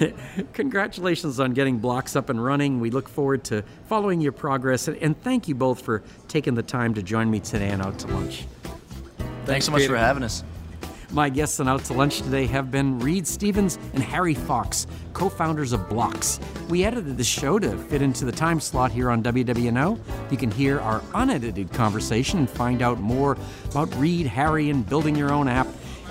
Congratulations 0.54 1.38
on 1.38 1.52
getting 1.52 1.78
Bloks 1.78 2.16
up 2.16 2.30
and 2.30 2.44
running. 2.44 2.80
We 2.80 2.90
look 2.90 3.08
forward 3.08 3.44
to 3.44 3.62
following 3.88 4.20
your 4.20 4.32
progress, 4.32 4.88
and 4.88 5.22
thank 5.22 5.46
you 5.46 5.54
both 5.54 5.82
for 5.82 6.02
taking 6.26 6.56
the 6.56 6.64
time 6.64 6.94
to 6.94 7.02
join 7.02 7.30
me 7.30 7.38
today 7.38 7.68
and 7.68 7.80
out 7.80 7.96
to 8.00 8.08
lunch. 8.08 8.46
Thanks 9.44 9.66
so 9.66 9.70
much 9.70 9.86
for 9.86 9.96
having 9.96 10.24
us. 10.24 10.42
My 11.12 11.28
guests 11.28 11.60
on 11.60 11.68
Out 11.68 11.84
to 11.84 11.92
Lunch 11.92 12.20
today 12.20 12.46
have 12.46 12.70
been 12.70 12.98
Reed 12.98 13.26
Stevens 13.26 13.78
and 13.94 14.02
Harry 14.02 14.34
Fox, 14.34 14.86
co 15.12 15.28
founders 15.28 15.72
of 15.72 15.88
Bloks. 15.88 16.40
We 16.68 16.84
edited 16.84 17.16
the 17.16 17.24
show 17.24 17.58
to 17.60 17.76
fit 17.76 18.02
into 18.02 18.24
the 18.24 18.32
time 18.32 18.58
slot 18.58 18.90
here 18.90 19.10
on 19.10 19.22
WWNO. 19.22 19.98
You 20.30 20.36
can 20.36 20.50
hear 20.50 20.80
our 20.80 21.02
unedited 21.14 21.72
conversation 21.72 22.40
and 22.40 22.50
find 22.50 22.82
out 22.82 22.98
more 22.98 23.36
about 23.70 23.94
Reed, 23.96 24.26
Harry, 24.26 24.68
and 24.68 24.86
building 24.86 25.14
your 25.14 25.32
own 25.32 25.46
app 25.46 25.68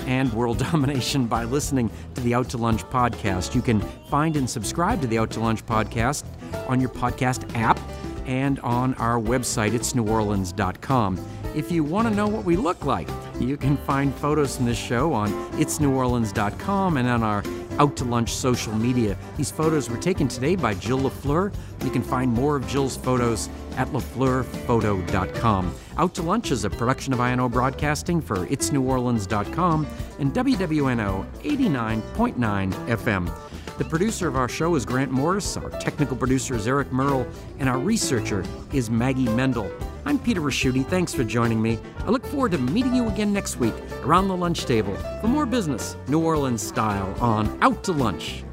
and 0.08 0.32
world 0.34 0.58
domination 0.72 1.28
by 1.28 1.44
listening 1.44 1.92
to 2.16 2.22
the 2.22 2.34
Out 2.34 2.50
to 2.50 2.58
Lunch 2.58 2.84
podcast. 2.86 3.54
You 3.54 3.62
can 3.62 3.82
find 4.10 4.38
and 4.38 4.50
subscribe 4.50 5.02
to 5.02 5.08
the 5.08 5.18
Out 5.18 5.32
to 5.32 5.42
Lunch 5.42 5.66
podcast 5.66 6.24
on 6.68 6.80
your 6.80 6.90
podcast 6.90 7.54
app 7.56 7.80
and 8.26 8.60
on 8.60 8.94
our 8.96 9.20
website, 9.20 9.72
itsneworleans.com. 9.72 11.20
If 11.56 11.72
you 11.72 11.84
want 11.84 12.08
to 12.10 12.14
know 12.14 12.28
what 12.28 12.44
we 12.44 12.58
look 12.58 12.86
like, 12.86 13.08
you 13.40 13.56
can 13.56 13.78
find 13.78 14.14
photos 14.14 14.58
from 14.58 14.66
this 14.66 14.78
show 14.78 15.14
on 15.14 15.32
itsneworleans.com 15.54 16.98
and 16.98 17.08
on 17.08 17.24
our 17.24 17.44
Out 17.78 17.96
to 17.98 18.06
Lunch 18.06 18.34
social 18.34 18.74
media. 18.74 19.18
These 19.38 19.52
photos 19.52 19.90
were 19.90 19.98
taken 19.98 20.28
today 20.28 20.56
by 20.56 20.74
Jill 20.74 21.00
LaFleur. 21.00 21.54
You 21.84 21.92
can 21.92 22.02
find 22.02 22.32
more 22.32 22.56
of 22.56 22.68
Jill's 22.68 22.98
photos 22.98 23.50
at 23.78 23.88
lafleurphoto.com. 23.90 25.76
Out 25.98 26.14
to 26.16 26.22
Lunch 26.22 26.52
is 26.52 26.66
a 26.66 26.70
production 26.70 27.14
of 27.14 27.20
INO 27.20 27.50
Broadcasting 27.50 28.22
for 28.22 28.46
itsneworleans.com 28.48 29.88
and 30.20 30.34
WWNO 30.34 31.26
89.9 31.44 32.74
FM. 32.88 33.45
The 33.78 33.84
producer 33.84 34.30
of 34.30 34.38
our 34.38 34.48
show 34.48 34.76
is 34.76 34.86
Grant 34.86 35.12
Morris, 35.12 35.58
our 35.58 35.70
technical 35.70 36.16
producer 36.16 36.56
is 36.56 36.66
Eric 36.66 36.94
Merle, 36.94 37.28
and 37.60 37.68
our 37.68 37.78
researcher 37.78 38.42
is 38.72 38.90
Maggie 38.90 39.28
Mendel. 39.28 39.70
I'm 40.06 40.18
Peter 40.18 40.40
Ricchiuti. 40.40 40.86
Thanks 40.86 41.14
for 41.14 41.26
joining 41.26 41.62
me. 41.62 41.78
I 42.00 42.10
look 42.10 42.26
forward 42.26 42.54
to 42.54 42.58
meeting 42.58 42.96
you 42.96 43.10
again 43.10 43.34
next 43.34 43.58
week 43.58 43.74
around 44.04 44.30
the 44.30 44.38
lunch 44.38 44.64
table 44.64 44.96
for 45.20 45.28
more 45.28 45.46
business, 45.46 45.98
New 46.08 46.24
Orleans 46.24 46.66
style, 46.66 47.14
on 47.20 47.58
Out 47.62 47.84
to 47.84 47.92
Lunch. 47.92 48.46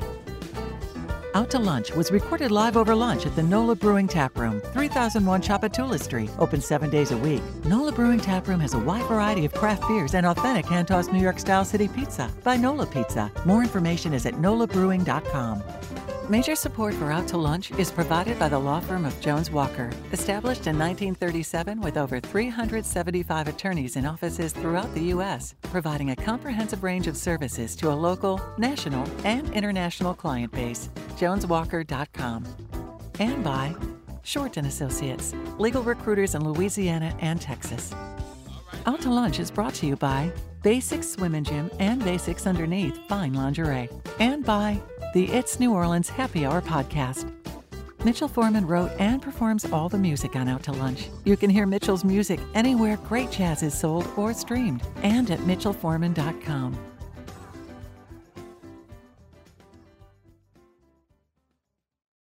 Out 1.34 1.50
to 1.50 1.58
Lunch 1.58 1.92
was 1.92 2.12
recorded 2.12 2.50
live 2.50 2.76
over 2.76 2.94
lunch 2.94 3.24
at 3.24 3.34
the 3.34 3.42
NOLA 3.42 3.76
Brewing 3.76 4.06
Tap 4.06 4.36
Room, 4.36 4.60
3001 4.72 5.40
Tchoupitoulas 5.40 6.02
Street, 6.02 6.28
open 6.38 6.60
seven 6.60 6.90
days 6.90 7.10
a 7.10 7.16
week. 7.16 7.42
NOLA 7.64 7.92
Brewing 7.92 8.20
Tap 8.20 8.46
Room 8.46 8.60
has 8.60 8.74
a 8.74 8.78
wide 8.78 9.06
variety 9.06 9.46
of 9.46 9.54
craft 9.54 9.88
beers 9.88 10.12
and 10.12 10.26
authentic 10.26 10.66
hand-tossed 10.66 11.10
New 11.10 11.22
York 11.22 11.38
style 11.38 11.64
city 11.64 11.88
pizza 11.88 12.30
by 12.44 12.56
NOLA 12.56 12.86
Pizza. 12.86 13.32
More 13.46 13.62
information 13.62 14.12
is 14.12 14.26
at 14.26 14.34
nolabrewing.com. 14.34 15.62
Major 16.30 16.54
support 16.54 16.94
for 16.94 17.10
Out 17.10 17.26
to 17.28 17.36
Lunch 17.36 17.72
is 17.72 17.90
provided 17.90 18.38
by 18.38 18.48
the 18.48 18.58
law 18.58 18.78
firm 18.78 19.04
of 19.04 19.20
Jones 19.20 19.50
Walker, 19.50 19.90
established 20.12 20.68
in 20.68 20.78
1937 20.78 21.80
with 21.80 21.96
over 21.96 22.20
375 22.20 23.48
attorneys 23.48 23.96
in 23.96 24.06
offices 24.06 24.52
throughout 24.52 24.94
the 24.94 25.02
U.S., 25.06 25.56
providing 25.62 26.10
a 26.10 26.16
comprehensive 26.16 26.84
range 26.84 27.08
of 27.08 27.16
services 27.16 27.74
to 27.74 27.90
a 27.90 27.94
local, 27.94 28.40
national, 28.56 29.04
and 29.24 29.50
international 29.52 30.14
client 30.14 30.52
base. 30.52 30.88
JonesWalker.com. 31.16 32.46
And 33.18 33.42
by 33.42 33.74
Shorten 34.22 34.66
Associates, 34.66 35.34
legal 35.58 35.82
recruiters 35.82 36.36
in 36.36 36.48
Louisiana 36.48 37.16
and 37.18 37.40
Texas. 37.40 37.92
Out 38.86 39.00
to 39.00 39.10
Lunch 39.10 39.40
is 39.40 39.50
brought 39.50 39.74
to 39.74 39.86
you 39.86 39.96
by 39.96 40.32
Basics 40.62 41.10
Swim 41.10 41.34
and 41.34 41.44
Gym 41.44 41.68
and 41.80 42.02
Basics 42.04 42.46
Underneath 42.46 42.96
Fine 43.08 43.34
Lingerie, 43.34 43.88
and 44.20 44.44
by 44.44 44.80
the 45.12 45.28
It's 45.30 45.60
New 45.60 45.72
Orleans 45.74 46.08
Happy 46.08 46.46
Hour 46.46 46.62
podcast. 46.62 47.30
Mitchell 48.04 48.28
Foreman 48.28 48.66
wrote 48.66 48.90
and 48.98 49.20
performs 49.20 49.64
all 49.66 49.88
the 49.88 49.98
music 49.98 50.34
on 50.36 50.48
Out 50.48 50.62
to 50.64 50.72
Lunch. 50.72 51.08
You 51.24 51.36
can 51.36 51.50
hear 51.50 51.66
Mitchell's 51.66 52.02
music 52.04 52.40
anywhere 52.54 52.96
great 52.96 53.30
jazz 53.30 53.62
is 53.62 53.78
sold 53.78 54.08
or 54.16 54.32
streamed, 54.32 54.82
and 55.02 55.30
at 55.30 55.38
mitchellforeman.com. 55.40 56.91